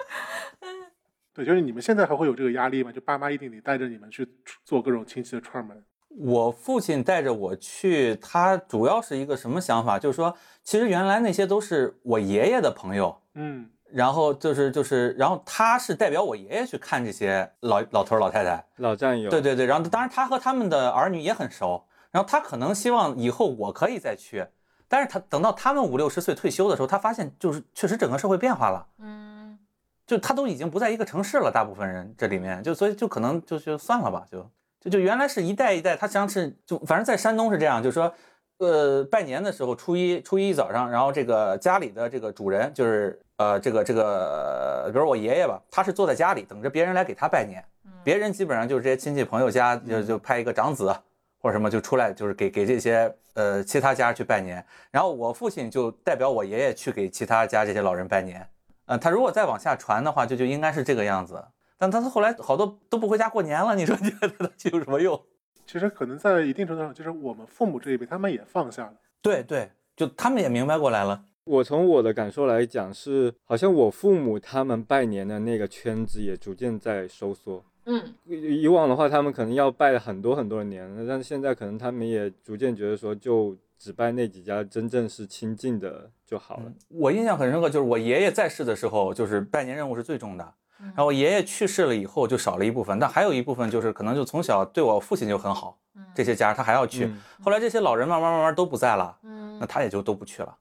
[1.34, 2.92] 对，就是你们现在还会有这个压力吗？
[2.92, 4.28] 就爸妈一定得带着你们去
[4.64, 5.84] 做各种亲戚的串门。
[6.10, 9.98] 我父亲带着我去，他主要是一个什么想法？
[9.98, 18.64] 就是说，其实原来那些都是我爷爷的朋友，嗯然后就是就是，然后他是代表我爷爷去看这些老老头儿老太太。
[18.78, 19.30] 老战友。
[19.30, 24.46] 对对对，然后当然他和他们的儿女也很熟，然后他可能希望以后我可以再去，
[24.88, 28.88] 但是他等到他们五六十岁退休的时候，他发现就是确实整个社会变化了。
[29.00, 29.58] 嗯，
[30.06, 34.50] 就他都已经不在一个城市了，大部分人这里面就所以就可能就就算了吧，就
[34.82, 38.14] 就就原来是一代一代，他实际上是就反正在山东是这样，就是说，
[38.58, 47.66] 呃，拜年的时候初一初一早上，然后这个家里的这个主人就是呃这个这个，比如我爷爷吧，他是坐在家里等着别人来给他拜年，
[48.04, 50.96] 别人基本上就是这些亲戚朋友家就就派一个长子。
[51.42, 58.46] 或者什么就出来，就是给给这些呃其他家去拜年，然后我父亲就代表我爷爷去给其他家这些老人拜年，
[58.88, 61.42] 呃，他如果再往下传的话，就就应该是这个样子。
[61.78, 65.18] 但他后来好多都不回家过年了，你说你觉得他去有什么用？
[65.66, 68.94] 其实可能在一定程度上，就是我们父母这一辈，他们也放下了。
[69.22, 71.24] 对对，就他们也明白过来了。
[71.50, 77.64] 我从我的感受来讲是，好像我父母他们拜年的那个圈子也逐渐在收缩。
[77.86, 86.72] 嗯，以以往的话，他们可能要拜很多很多的年，但是现在可能他们也逐渐觉得说，就只拜那几家真正是亲近的就好了。
[86.90, 90.54] 我印象很深刻，就是我爷爷在世的时候，就是拜年任务是最重的。
[90.78, 95.80] 然后我爷爷去世了以后，就少了一部分，但还有一部分就是可能就从小对我父亲就很好，
[96.14, 97.06] 这些家他还要去。
[97.06, 100.56] 嗯后来这些老人慢慢慢慢都不在了，嗯那他也就都不去了。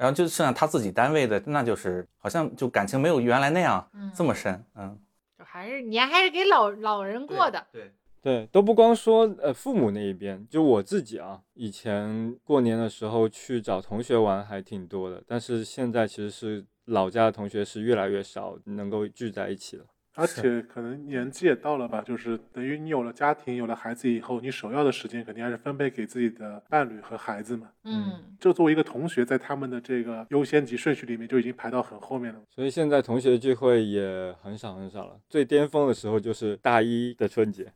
[0.00, 4.64] 嗯然后就剩下他自己单位的，那就是好像就感情没有原来那样嗯，这么深。
[4.74, 4.98] 嗯，
[5.38, 7.66] 就还是年还是给老老人过的。
[7.70, 19.84] 对，对，都不光说呃父母那一边，就我自己啊，以前过年的时候去找同学玩还挺多的，但是现在其实是老家的同学是越来越少能够聚在一起了。
[20.14, 27.70] 而且可能年纪也到了吧，就是等于你有了家庭，有了孩子以后，你首要的时间肯定还是分配给自己的伴侣和孩子嘛。
[27.84, 32.40] 嗯，就作为一个同学，在他们的这个优先级顺序里面就已经排到很后面了。
[32.50, 37.72] 所以现在同学聚会也很少很少了，最巅峰的时候就是大一的春节，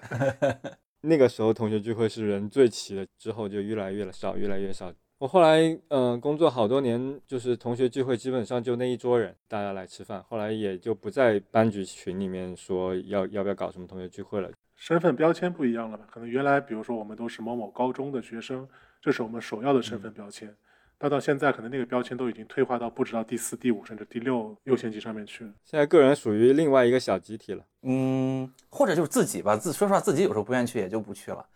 [1.02, 4.92] 那个时候同学聚会是人最齐的，之后就越来越少，越来越少。
[5.18, 14.50] 我后来嗯、呃工作好多年，就是同学聚会基本上就那一桌人，大家来吃饭，后来也就不在班级群里面说要要不要搞什么同学聚会了。
[14.76, 16.04] 身份标签不一样了吧？
[16.10, 18.68] 可能原来比如说我们都是某某高中的学生，
[19.00, 20.54] 这是我们首要的身份标签。
[20.98, 25.52] 但到现在，可能那个标签都已经退化到不知道第四、第五甚至第六优先级上面去了。
[25.64, 27.64] 现在个人属于另外一个小集体了。
[27.82, 31.46] 嗯，或者就是自己吧，自说实话，自己有时候不愿意去，也就不去了。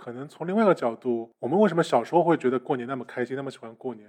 [0.00, 4.08] 可能从另外一个角度，我们为什么小时候会觉得过年那么开心，那么喜欢过年？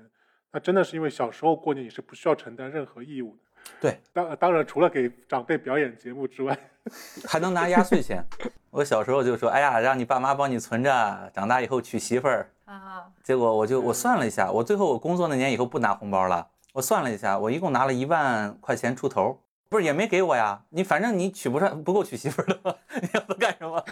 [0.53, 3.41] 那真的是因为小时候过年你是不需要承担任何义务的。
[3.81, 6.57] 对，当当然除了给长辈表演节目之外，
[7.27, 8.25] 还能拿压岁钱。
[8.69, 12.49] 我小时候就说，哎呀，让你爸妈帮你存着，长大以后娶媳妇儿。
[12.63, 16.47] 啊，结果我就我算了一下，我最后我工作那年以后不拿红包了。
[16.71, 20.63] 我算了一下，我一共拿了一万块钱出头，不是也没给我呀？
[20.69, 22.73] 你反正你娶不上，不够娶媳妇儿的吗？
[23.01, 23.83] 你要不干什么？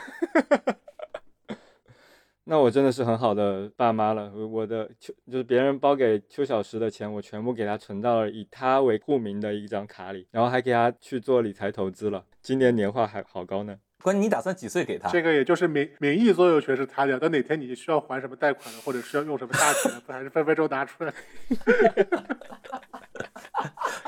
[2.49, 4.31] 那我真的是很好的爸妈了。
[4.33, 12.25] 我我的邱就是别人包给邱小石的钱，我全部给他存到了以他为户名的一张卡里，然后还给他去做理财投资了。
[12.41, 13.77] 今年年化还好高呢。
[14.01, 15.07] 关键你打算几岁给他？
[15.09, 21.13] 这个也就是名名义所有权是他的，等哪天你需要还什么贷款了，或者需要用什么大钱了，不 还是分分钟拿出来？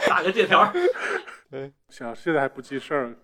[0.07, 0.73] 打个借条。
[1.89, 3.15] 想现在还不记事儿，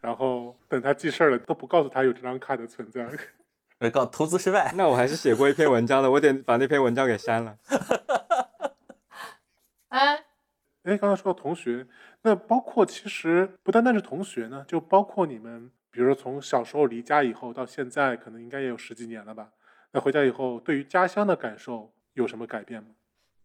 [0.00, 3.04] 然后等他记事儿了都不告诉他有这张卡的存在。
[3.82, 4.72] 我告投资失败。
[4.76, 7.58] 那我还是写过一篇文章的，我得把那篇文章给删了。
[9.88, 10.24] 哎，
[10.84, 11.86] 哎，刚才说到同学，
[12.22, 19.50] 那包括其实不单单是同学呢，就包括你们，比如说从小时候离家以后到现在，可能应该也有十几年了吧？
[19.90, 22.90] 那回家以后，对于家乡的感受有什么改变吗？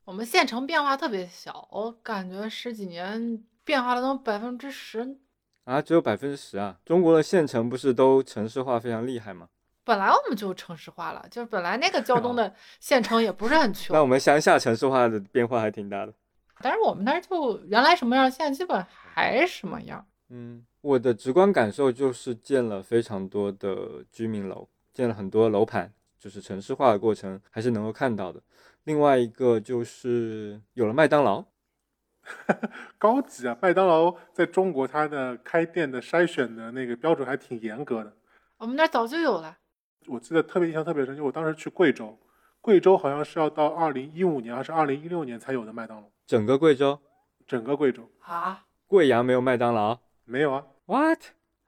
[0.05, 5.17] 我们县城变化特别小，我感觉十几年变化了能百分之十。
[5.65, 6.77] 啊，只有百分之十啊！
[6.85, 9.49] 中国的县城不是都城市化非常厉害吗？
[9.87, 16.13] 本来我们就城市化了，就是本来那个胶东的县城也不是很穷那，我们乡下城市化的变化还挺大的。
[16.59, 20.05] 但是我们那儿就原来什么样，现在基本还什么样。
[20.29, 28.41] 嗯，我的直观感受就是建了非常多的居民楼，建了很多楼盘，就是城市化的过程还是能够看到的。
[28.83, 31.45] 另外一个就是有了麦当劳，
[32.99, 33.57] 高级啊！
[33.61, 38.11] 麦当劳在中国它的开店的筛选的那个标准还挺严格的。
[38.57, 39.57] 我们那儿早就有了，
[40.07, 42.17] 我记得特别印象特别深，就我当时去贵州，
[42.61, 46.99] 贵州好像是要到二零一五年还是二零一六年才有的麦当劳，整个贵州，
[47.45, 50.63] 整个贵州啊，贵阳没有麦当劳没有啊。
[50.85, 51.19] ？What？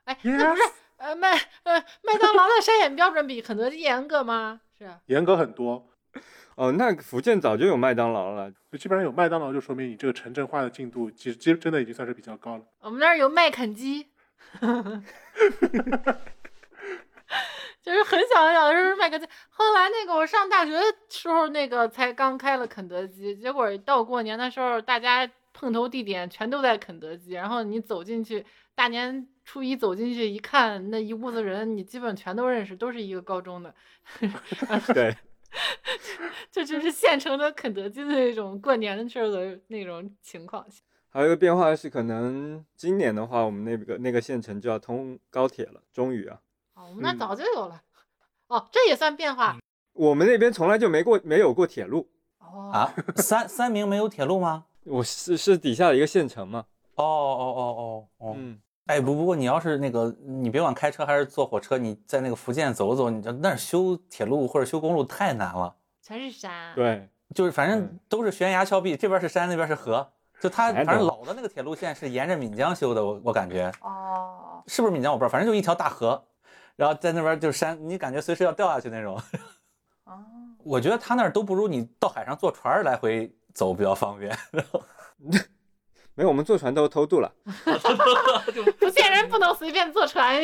[0.06, 0.64] 哎，那不是
[0.98, 1.32] 呃麦
[1.64, 4.62] 呃麦当劳的筛选标准比肯德基严格吗？
[4.78, 5.88] 是啊，严格很多，
[6.56, 8.52] 哦，那福建早就有麦当劳了。
[8.72, 12.64] 就基本上有麦当劳，就说明你这个城镇化的进度，其实其实真的已经算是比较高了。
[12.80, 14.08] 我们那儿有麦肯基，
[17.90, 33.74] 就是很小很小的时候是麦肯基，后来那个我上大学的时候，那个才刚开了肯德基，结果到过年的时候，大家碰头地点全都在肯德基，然后你走进去，大年初一走进去一看，那一屋子人，你基本全都认识，都是一个高中的，
[34.94, 35.16] 对，
[36.52, 40.64] 这就是现成的肯德基的那种过年的时候的那种情况。
[41.10, 46.40] 还有一个变化是，可能今年的话，我们那个那个县城就要通高铁了，终于啊。
[46.80, 47.82] 哦，我们那早就有了。
[48.48, 49.58] 哦，这也算变化。
[49.92, 54.64] 我们那边从来就没过没有过铁路，哦，啊，三三明没有铁路吗？
[54.86, 56.66] 我是是底下的一个县城嘛。
[56.96, 58.34] 哦哦哦哦哦。
[58.38, 65.76] 嗯，哎，不不过你要是那个，你别管开车还是坐火车，你在那个福建走走，你这那儿修铁路或者修公路太难了。
[66.02, 66.74] 全是山。
[66.74, 70.10] 对，就是反正嗯都是悬崖峭壁，这边是山，那边是河。
[70.40, 76.24] 就它反正老的那个铁路线是沿着闽江修的，我我感觉哦，是不是闽江我不知道，反正就一条大河，
[76.80, 79.22] 然后在那边就是山，你感觉随时要掉下去那种。
[80.06, 80.24] 哦，
[80.64, 84.34] 我觉得他那儿都不如你到海上坐船来回走比较方便。
[86.16, 87.30] 没有，我们坐船都偷渡了。
[88.80, 90.42] 福建人不能随便坐船，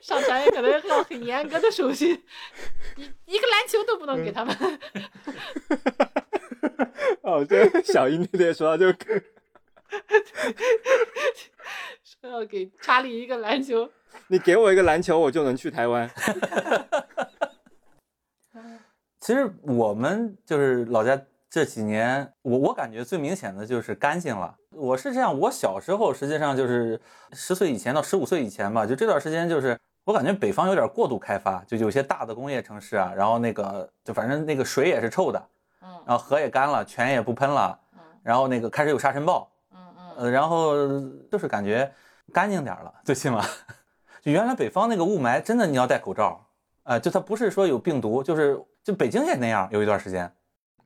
[0.00, 2.12] 上船可能要很严格的手续，
[2.94, 3.02] 一
[3.34, 4.56] 一个篮球都不能给他们。
[7.22, 9.22] 哦，对，小英那天说到这个，
[12.04, 13.90] 说要给查理一个篮球，
[14.28, 16.10] 你给我一个篮球，我就能去台湾。
[19.20, 21.20] 其实我们就是老家
[21.50, 24.54] 这几年，我我感觉最明显的就是干净了。
[24.70, 27.00] 我是这样，我小时候实际上就是
[27.32, 35.42] 十岁以前到十五岁以前吧，就这段时间就是我感觉北方有点过度开发，就有些大的工业城市啊，然后那个就反正那个水也是臭的，
[35.82, 40.74] 嗯然后河也干了，泉也不喷了，嗯然后那个开始有沙尘暴，嗯嗯，呃，然后
[41.30, 41.90] 就是感觉
[42.32, 43.44] 干净点儿了，最起码，
[44.28, 46.46] 就原来北方那个雾霾，真的你要戴口罩，
[46.82, 50.30] 啊，就它不是说有病毒，就是就北京也那样，有一段时间，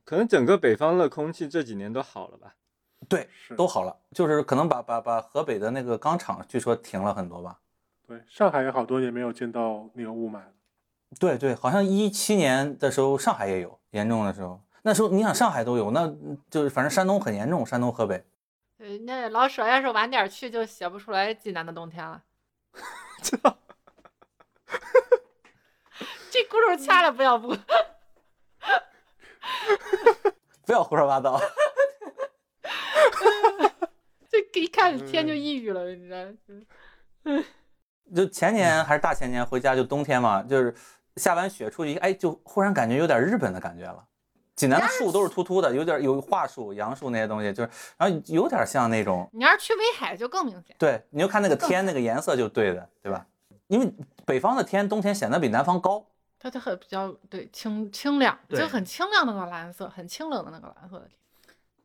[0.05, 2.55] 可能整个北方的空气这几年都好了吧？
[3.09, 7.59] 对，是都好了，就是可能把把把河北的那个钢厂据说停了很多吧，
[8.07, 10.53] 对，上海也好多年没有见到那个雾霾了。
[11.19, 16.09] 对对，好像一七年的时候上海也有严重的时候，那时候你想上海都有，那
[16.49, 18.25] 就是反正山东很严重，山东河北，
[18.79, 22.23] 对，那老舍要是晚点去，就写不出来济南的冬天了。
[26.31, 27.57] 这轱辘掐了不要不。
[30.65, 31.39] 不要胡说八道。
[34.31, 36.27] 这一看天就抑郁了，你知道？
[38.15, 40.75] 就前年还是大前年回家就冬天嘛，就是
[41.17, 44.05] 下完雪出去，哎，就忽然感觉有点日本的感觉了。
[44.55, 50.77] 济南的树都是秃秃的，有点有桦树、杨树那些东西，就是然后有点像那种，你要是去威海就更明显。
[50.79, 53.27] 对，你就看那个天那个颜色就对的，对吧？
[53.69, 53.91] 因为
[54.27, 56.05] 北方的天冬天显得比南方高，
[56.39, 61.17] 它它很比较对清清亮，就很清亮的那个蓝色，很清冷的那个蓝色的天。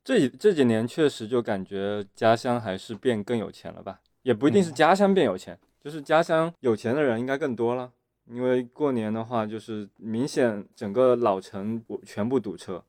[0.03, 3.99] 这几这几年确实就感觉家乡还是变更有钱了吧？
[4.23, 7.91] 也不一定是嗯家乡变有钱，就是家乡有钱的人应该更多了。
[8.29, 12.83] 因为过年的话，就是明显整个老城全部堵车。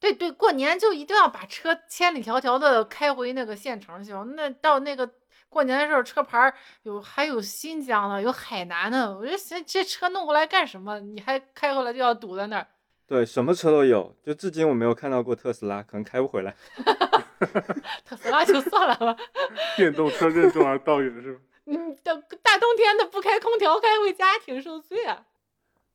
[0.00, 4.12] 对对，过年就一定要把车千里迢迢的开回那个县城去。
[4.36, 5.10] 那到那个
[5.48, 9.16] 过年的时候，车牌儿有还有新疆的，有海南的。
[9.16, 11.00] 我觉得这这车弄过来干什么？
[11.00, 12.66] 你还开回来就要堵在那儿。
[13.06, 16.54] 对，什么车都有，就至今我没有看到过特斯拉，可能开不回来。
[18.04, 19.16] 特斯拉就算了吧，
[19.76, 21.40] 电动车任重而道远是吧？
[21.70, 25.26] 嗯，大大冬天的不开空调开回家挺受罪啊。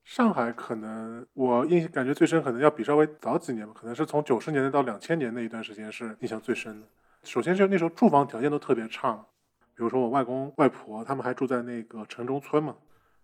[0.04, 6.88] 上海可能我印象感觉最深，可能要比稍微早几年吧，可能是从九十年代到两千年那一段时间是印象最深的。
[7.24, 9.14] 首先是那时候住房条件都特别差，
[9.76, 12.76] 比如说我外公外婆他们还住在那个城中村嘛，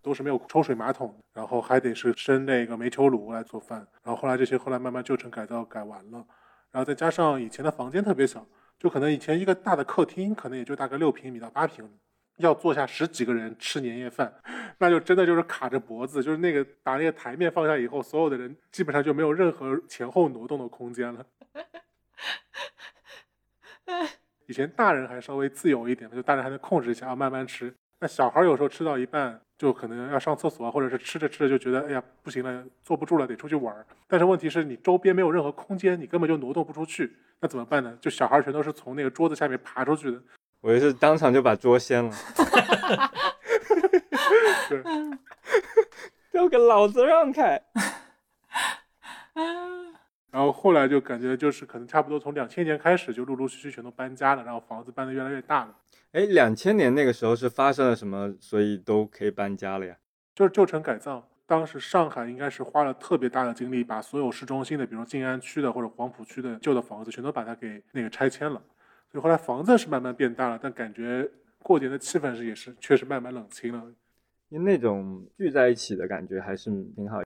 [0.01, 6.25] 都是没有抽水马桶，然后还得是生那个煤球炉来做饭，然后后来这些后来慢慢旧城改造改完了，
[6.71, 8.43] 然后再加上以前的房间特别小，
[8.79, 11.91] 就可能以前一个大的客厅可能也就大概六平米到八平米，
[12.39, 14.33] 要坐下十几个人吃年夜饭，
[14.79, 21.25] 那就真的就是卡着脖子，就是那个把那个台面放下以后，所有的人基本上就没有任何前后挪动的空间了。
[24.47, 27.73] 以前大人还稍微自由一点，就大人还能控制一下啊，慢慢吃。
[27.99, 33.85] 那小孩有时候吃到一半，就可能要上厕所啊，或者是吃着吃着就觉得，哎呀，不行了，坐不住了，得出去玩儿。
[34.07, 37.11] 但是问题是你周边没有任何空间，你根本就挪动不出去，
[37.41, 37.97] 那怎么办呢？
[37.99, 40.21] 就小孩全都是从那个桌子下面爬出去的。
[40.61, 42.13] 我也是当场就把桌掀了，
[44.67, 44.83] 对，
[46.31, 47.61] 要给老子让开！
[50.31, 55.73] 然后后来就感觉就是可能差不多从两千年开始就陆陆续续全都搬家了，然后房子搬得越来越大了。
[56.11, 59.95] 哎，两千年那个时候是发生了什么，所以都可以搬家了呀？
[60.35, 61.27] 就是旧城改造。
[61.47, 68.61] 当时上海应该是花了特别大的精力，把所有市中心的，比如静安区的或者黄浦区的旧的房子，全都把它给那个拆迁了。
[69.11, 71.29] 所以后来房子是慢慢变大了，但感觉
[71.63, 73.83] 过年的气氛是也是确实慢慢冷清了。
[74.49, 77.21] 因为那种聚在一起的感觉还是挺好。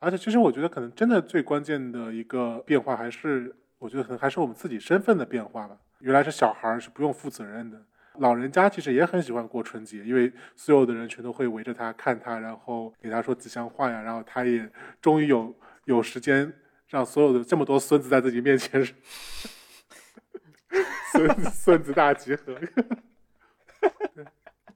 [0.00, 5.76] 而且其实我觉得可能真的最关键的一个变化，还是我觉得可能还是我们自己身份的变化吧。
[6.00, 7.80] 原来是小孩儿是不用负责任的，
[8.18, 14.70] 老人家其实也很喜欢过春节，因为所有的人全都会围着他看他，然后给他说吉祥话呀，然后他也
[15.00, 15.52] 终于有
[15.86, 16.52] 有时间
[16.86, 18.80] 让所有的这么多孙子在自己面前，
[21.12, 22.54] 孙子孙子大集合。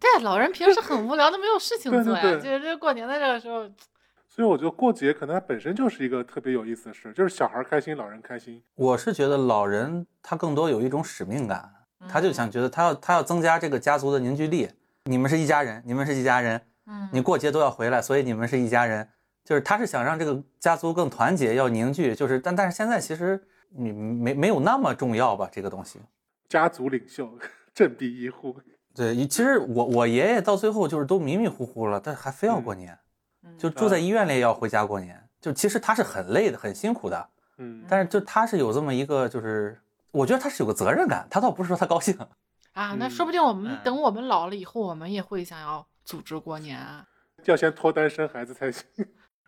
[0.00, 2.22] 对，老人平时很无聊，都没有事情做呀。
[2.22, 3.68] 对就是这过年的这个时候，
[4.28, 8.62] 所以我觉得过节可能它本身就是一个特别有意思的事，就是小孩开心，老人开心。
[8.74, 11.70] 我是觉得老人他更多有一种使命感，
[12.08, 14.68] 他就嗯想觉得他要他要增加这个家族的凝聚力。
[15.04, 19.08] 你们是一家人，你们是一家人，嗯，你过节都要回来，所以你们是一家人。
[19.44, 22.14] 就是他是想让这个家族更团结，要凝聚。
[22.14, 23.42] 就是但但是现在其实
[23.74, 26.00] 你没没有那么重要吧，这个东西。
[26.48, 27.38] 家族领袖，
[27.74, 28.54] 振臂一呼。
[28.94, 32.98] 对，其实我我爷爷到最后就是都迷迷糊糊了，但还非要过年，
[33.42, 35.18] 嗯就住在医院里也要回家过年。
[35.40, 42.16] 就其实他是很累的，很辛苦的，嗯，但是就他是有这么一个，就是我觉得他是有个责任感，他倒不是说他高兴。
[42.74, 47.06] 啊，那嗯说不定我们嗯等我们老了以后，我们也会想要组织过年啊？
[47.44, 48.84] 要先脱单生孩子才行。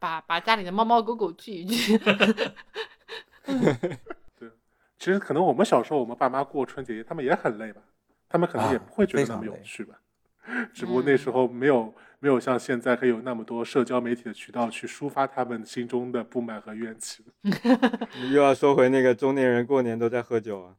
[0.01, 1.99] 把把家里的猫猫狗狗聚一聚。
[4.99, 7.83] 其实可能我们小时候，我们爸妈过春节，他们也很累吧，
[8.29, 9.97] 他们可能也啊不会觉得那么有趣吧。
[10.75, 17.25] 只不过那时候没有没有像现在可以有那么多社交媒体的渠道去抒发他们心中的不满和怨气。
[18.21, 20.75] 你又要说回那个中年人过年都在喝酒啊。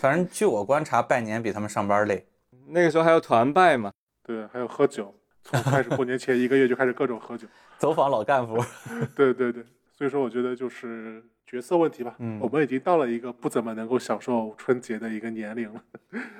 [0.00, 2.24] 反正据我观察，拜年比他们上班累。
[2.68, 5.17] 那个时候还有团拜嘛，对，还有喝酒，
[5.50, 7.46] 从开始过年前一个月就开始各种喝酒。
[7.78, 8.56] 走访老干部，
[9.16, 9.64] 对对对，
[9.96, 12.14] 所以说我觉得就是角色问题吧。
[12.18, 15.82] 嗯我们已经到了一个不怎么能够享受春节的一个年龄了，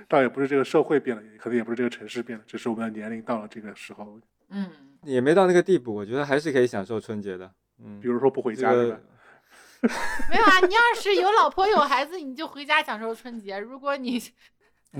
[0.08, 4.20] 倒也不是这个社会变了，可能也不是这个城市变了，只是我们的年龄到了这个时候。
[4.50, 4.70] 嗯，
[5.04, 7.50] 也没到那个地步，我觉得还是可以享受春节的。
[7.82, 9.88] 嗯比，如说不回家是吧个？
[10.28, 13.58] 没有啊，你要是有老婆有孩子，你就回家享受春节。
[13.58, 14.20] 如果你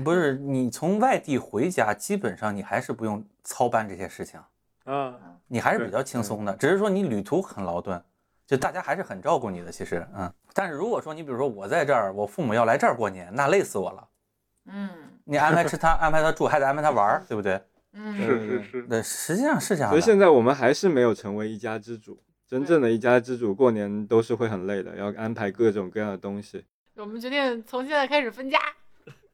[0.05, 4.39] 不是你从外地回家，基本上你还是不用操办这些事情，
[4.85, 6.55] 嗯，你还是比较轻松的。
[6.57, 7.99] 只是说你旅途很劳顿，
[8.45, 9.71] 就大家还是很照顾你的。
[9.71, 14.07] 其实，嗯，但是如果说你比如说我在这儿，我父母要来这儿过年，那累死我了。
[14.65, 14.89] 嗯
[15.25, 17.59] 你安排吃他，安排他住，还得安排他玩儿，对不对？
[17.93, 19.89] 嗯是是是，对，实际上是这样。
[19.89, 22.21] 所以现在我们还是没有成为一家之主。
[22.47, 26.65] 真正的一家之主，过年都是会很累的，要安排各种各样的东西。
[26.95, 28.57] 我们决定从现在开始分家，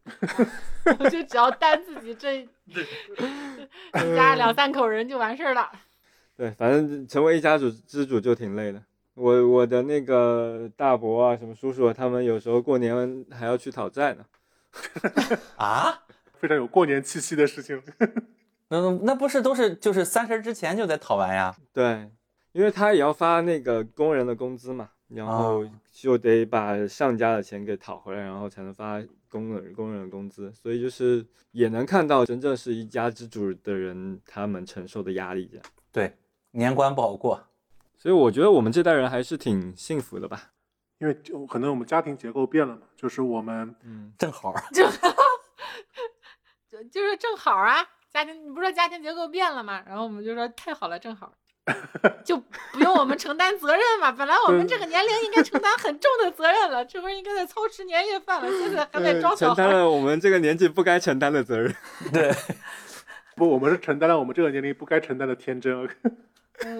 [0.99, 2.47] 我就只要担自己这一
[4.15, 5.71] 家 两三口人就完事儿了。
[6.37, 8.81] 对，反正成为一家主之主就挺累的。
[9.15, 14.25] 我我的那个大伯啊，什么叔叔啊，他们有时候过年还要去讨债呢。
[15.55, 16.03] 啊，
[16.33, 17.81] 非常有过年气息的事情。
[18.67, 21.55] 那那不是都是就是三十之前就得讨完呀？
[21.71, 22.11] 对，
[22.51, 29.01] 因为他也要发那个工人的工资嘛，然后啊就得把上家的钱给讨回来，然后才能发
[29.43, 30.51] 工人工人的工资。
[30.53, 35.65] 所以就是也能看到真正是一家之主的人他们承受的压力这样。
[35.91, 36.15] 对，
[36.51, 37.47] 年关不好过。
[37.97, 40.51] 所以我觉得我们这代人还是挺幸福的吧。
[40.99, 44.85] 因为就可能我们家庭结构变了嘛，就是我们嗯，正好儿， 就
[46.71, 49.83] 就就是正好啊，家庭你不是说家庭结构变了吗？
[49.85, 51.33] 然后我们就说太好了，正好。
[52.23, 54.11] 就不用我们承担责任嘛。
[54.11, 59.73] 本来我们这个年龄应该承担很重的责任了，这会儿应该在操持年夜饭了，现在还在呃装小孩承担。
[59.79, 61.75] 了我们这个年纪不该承担的责任。
[62.13, 62.31] 对，
[63.35, 65.89] 不，我们是承担了我们这个年龄不该承担的天真。
[66.63, 66.79] 嗯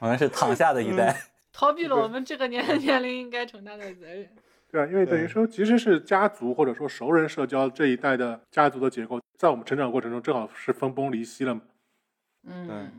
[0.00, 1.16] 我们是躺下的一代。
[1.52, 4.28] 逃避了我们这个年年龄应该承担的责任。
[4.68, 11.60] 对啊，因为等于说其实是家族或者说熟人社交这一代的家族的结构，在我们成长过程中正好是分崩离析了嘛。
[12.44, 12.90] 嗯，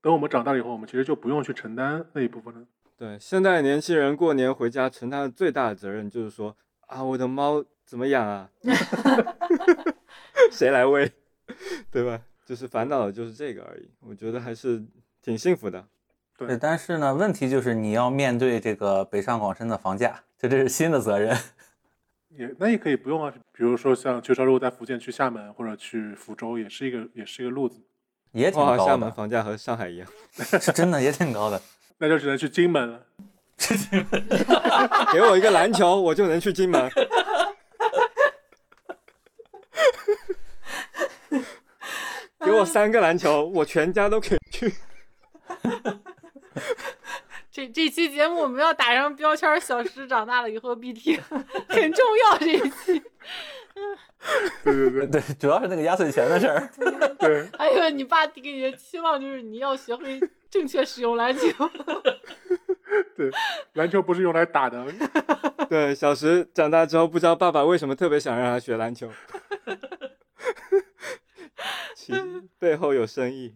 [0.00, 2.60] 等我们长大了以后，我们其实就不用去承担那一部分了。
[2.96, 8.50] 对，现在年轻人过年回家承担的最大的责任就是说啊，我的猫怎么养啊？
[10.50, 11.10] 谁来喂？
[11.90, 12.20] 对吧？
[12.44, 13.90] 就是烦恼的就是这个而已。
[14.00, 14.82] 我觉得还是
[15.20, 15.84] 挺幸福的。
[16.36, 21.36] 对，但是呢，问题就是你要面对这个北上广深的房价，就这是新的责任。
[22.30, 27.87] 也那也可以不用啊，比如说像秋招如果在福建去厦门或者去福州，也是一个也是一个路子，哇，
[28.32, 30.08] 也挺高厦门的，房价和上海一样。
[30.32, 31.60] 是真的也挺高的。
[31.98, 33.00] 那就只能去金门了。
[33.56, 33.76] 金
[34.10, 34.26] 门
[35.12, 36.90] 给我一个篮球，我就能去金门。
[42.40, 44.72] 给我三个篮球，我全家都可以去。
[47.50, 51.20] 这这期节目我们要打上标签，小石长大了以后必听，
[51.68, 52.38] 很重要。
[52.38, 53.02] 这一期，
[54.64, 56.68] 对对对对，主要是那个压岁钱的事儿。
[57.18, 60.20] 对， 还有你爸给你的期望就是你要学会
[60.50, 61.46] 正确使用篮球。
[63.16, 63.30] 对
[63.74, 64.84] 篮球不是用来打的。
[65.68, 69.10] 对，小时长大之后不知道爸爸为什么特别想让他学篮球，
[71.94, 72.12] 其
[72.58, 73.54] 背后有深意。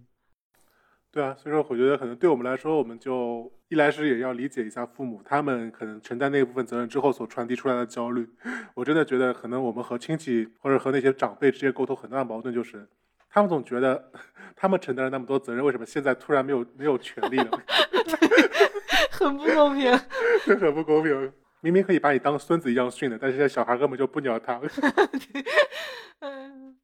[1.12, 8.26] 对啊，所以说我觉得可能对我们来说，我们就一来是也要理解一下父母，他们可能承担那部分责任之后所传递出来的焦虑。
[8.74, 12.88] 我真的觉得，可能我们和亲戚或者和那些长辈之间沟通很大的矛盾就是，
[13.28, 14.10] 他们总觉得
[14.56, 17.50] 他们承担了那么多责任，为什么现在突然没有没有权利了？
[19.12, 19.92] 很不公平。
[20.46, 21.30] 这 很不公平。
[21.60, 24.58] 明明可以把你当孙子一样训的，但是现在小孩根本就不鸟他。
[26.20, 26.74] 嗯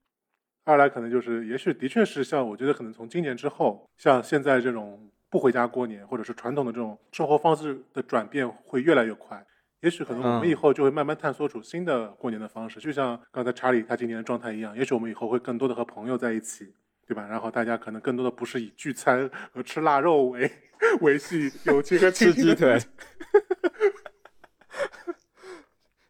[0.69, 9.43] 二来可能就是，也许的确是像我觉得可能从今年之后，像现在这种不回家过年，或者是传统的这种生活方式的转变会越来越快。
[9.81, 16.75] 也许可能我们嗯以后就会慢慢探索出新的过年的方式，就像刚才查理他今年的状态一样，也许我们以后会更多的和朋友在一起，
[17.07, 17.27] 对吧？
[17.27, 20.51] 然后大家可能更多的不是以聚餐和吃腊肉为
[21.01, 22.79] 维系友情和亲吃鸡腿。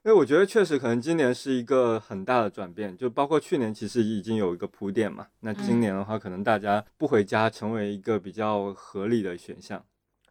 [0.09, 5.27] 哎，我觉得确实可能今年是一个很大的转变，就包括去年其实已经有一个铺垫嘛。
[5.41, 9.85] 那今嗯年的话，可能大家不回家成为一个比较合理的选项。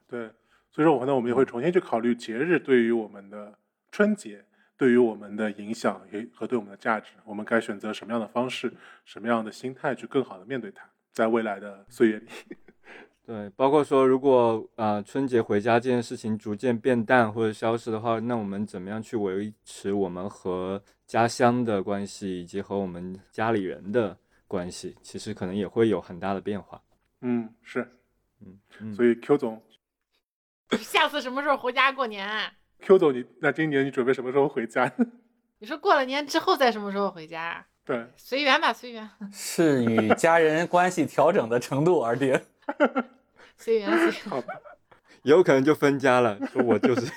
[0.08, 0.32] 对，
[0.72, 3.56] 所以说我可能我们也会重新去考虑节日对于我们的
[3.92, 4.44] 春节
[4.76, 8.74] 对于我们的影响也和对我们的价值，我们该选择什么样的方式、
[9.06, 12.26] 什么样的心态去更好的面对它，在未来的岁月里。
[13.28, 24.18] 对，包括说，如果啊、呃春节回家这件事情逐渐变淡或者消失的话，那我们怎么样去维持我们和家乡的关系，以及和我们家里人的
[24.48, 26.82] 关系，其实可能也会有很大的变化。
[27.20, 27.82] 嗯，是。
[28.40, 29.62] 嗯嗯，所以 Q 总
[30.80, 32.50] 下次什么时候回家过年啊
[32.80, 34.90] ？，Q 总你那今年你准备什么时候回家？
[35.60, 37.68] 你说过了年之后再什么时候回家啊？
[37.84, 42.40] 对，随缘吧，随缘， 是与家人关系调整的程度而定。
[43.58, 44.14] 随缘，随缘。
[44.30, 44.54] 好吧，
[45.24, 47.12] 以后可能就分家了，说我就是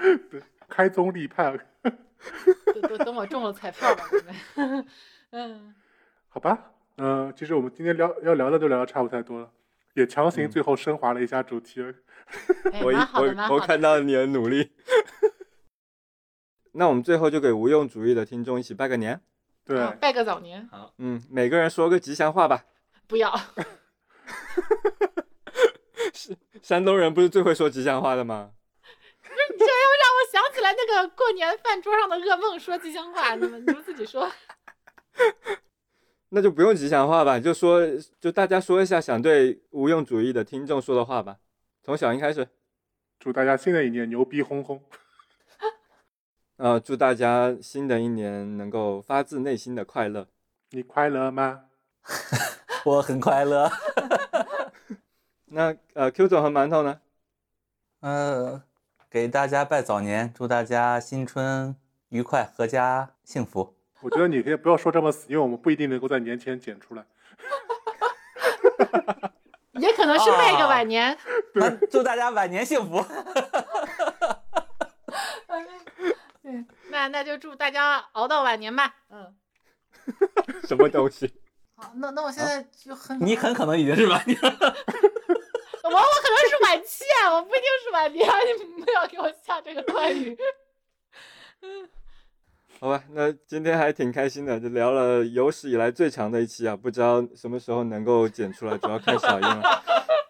[0.68, 4.86] 开宗立派，等等等我中了彩票吧，我们。
[5.30, 5.74] 嗯，
[6.28, 6.72] 好吧。
[6.96, 9.50] 嗯、其实我们今天聊要聊的都聊的差不太多了，
[9.94, 11.80] 也强行最后升华了一下主题。
[12.72, 13.60] 哎，我我我。
[13.60, 14.72] 看到你的努力。
[16.72, 19.20] 那我们最后就给无用主义的听众一起拜个年。
[19.64, 22.64] 对，啊拜个早年，好嗯，每个人说个吉祥话吧。
[23.06, 23.32] 不要。
[26.62, 28.52] 山东人不是最会说吉祥话的吗？
[29.22, 34.30] 你这又让我想起来那个过年饭桌上的噩梦，说吉祥话，你们 你们自己说。
[36.30, 37.80] 那就不用吉祥话吧，就说，
[38.20, 41.38] 就大家说一下想对无用主义的听众说的话吧。
[41.82, 42.48] 从小英开始，
[43.18, 44.82] 祝大家新的一年牛逼哄哄。
[46.56, 50.28] 呃，祝大家新的一年能够发自内心的快乐。
[50.70, 51.64] 你快乐吗？
[52.84, 53.70] 我很快乐。
[55.52, 57.00] 那呃，Q 总和馒头呢？
[58.00, 58.62] 呃，
[59.10, 61.74] 给大家拜早年，祝大家新春
[62.10, 63.74] 愉快，阖家幸福。
[64.00, 67.04] 我觉得你可以不要说这么死，因为我们不一定能够在年前剪出来。
[69.80, 71.18] 也可能是拜个晚年。
[71.54, 73.04] 那 祝大家晚年幸福。
[76.42, 78.94] 对，那那就祝大家熬到晚年吧。
[79.10, 79.34] 嗯，
[80.62, 81.34] 什么东西？
[81.74, 84.76] 好，那那我现在就很，你很可能已经是晚年了。
[85.90, 88.28] 我我可能是晚期啊，我不一定是晚年，
[88.76, 90.36] 你不要给我下这个断语。
[92.80, 99.82] 好吧，那今天还挺开心的，就聊了有史以来最长的一期啊，不知道什么时候能够剪出来，主要看小英了。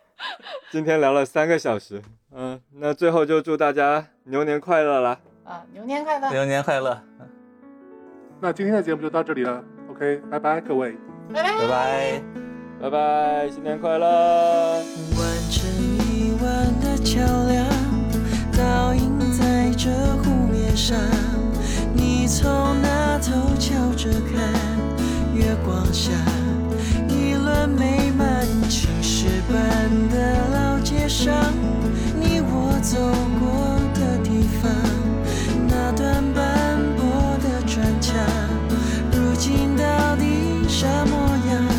[0.72, 2.02] 今天聊了三个小时，
[2.32, 5.20] 嗯，那最后就祝大家牛年快乐啦！
[5.44, 7.00] 啊，牛年快乐，牛年快乐，
[8.40, 10.96] 那今天的节目就到这里了，OK，拜拜，各位。
[11.32, 11.58] 拜拜。
[11.58, 12.22] 拜拜。
[12.80, 14.82] 拜拜，新年快乐！
[16.42, 17.66] 弯的桥梁，
[18.56, 20.96] 倒映在这湖面上。
[21.92, 24.40] 你从那头瞧着看，
[25.34, 26.12] 月光下，
[27.08, 31.52] 一轮美满青石板的老街上，
[32.18, 32.96] 你我走
[33.38, 34.70] 过的地方，
[35.68, 37.04] 那段斑驳
[37.42, 38.14] 的砖墙，
[39.12, 41.16] 如今到底啥模
[41.50, 41.69] 样？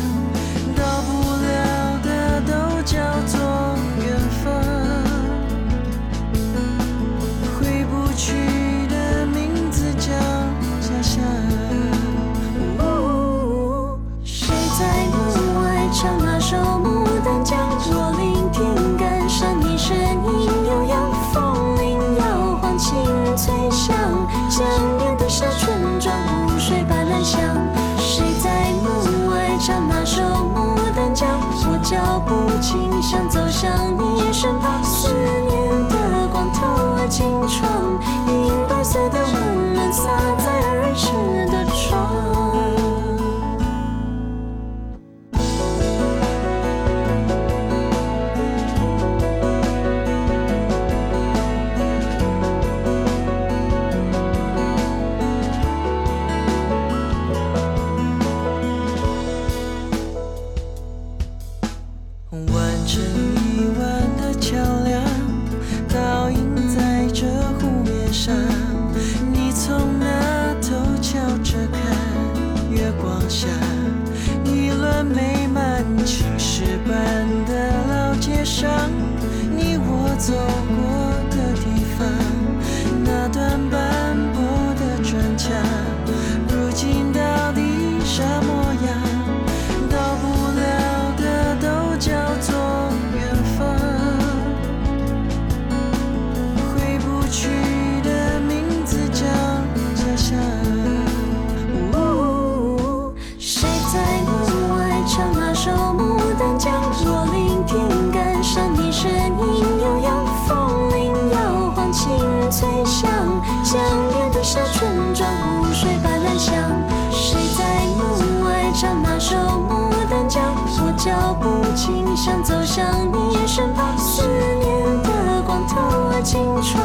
[122.52, 123.96] 走向你身旁。
[123.96, 124.22] 思
[124.60, 125.76] 念的光透
[126.10, 126.84] 过金窗，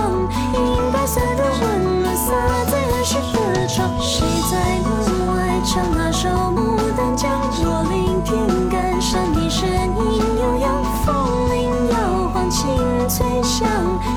[0.53, 2.31] 银白色的温暖洒
[2.71, 3.91] 在儿时的床。
[3.99, 7.29] 谁在门外唱那首《牡丹江》？
[7.61, 11.13] 若聆听感伤，你声音悠扬，风
[11.51, 12.65] 铃摇晃，清
[13.09, 13.67] 脆响。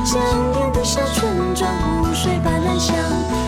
[0.04, 0.22] 江
[0.54, 1.68] 边的小村庄，
[2.00, 2.94] 湖水般蓝香。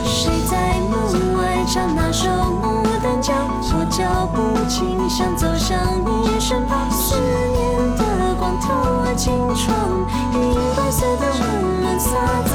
[0.05, 2.29] 谁在门外唱那首
[2.61, 3.37] 《牡丹江》？
[3.75, 6.91] 我脚步轻响，走向你身旁。
[8.61, 9.77] 透了青春，
[10.35, 12.52] 银白色的温暖洒。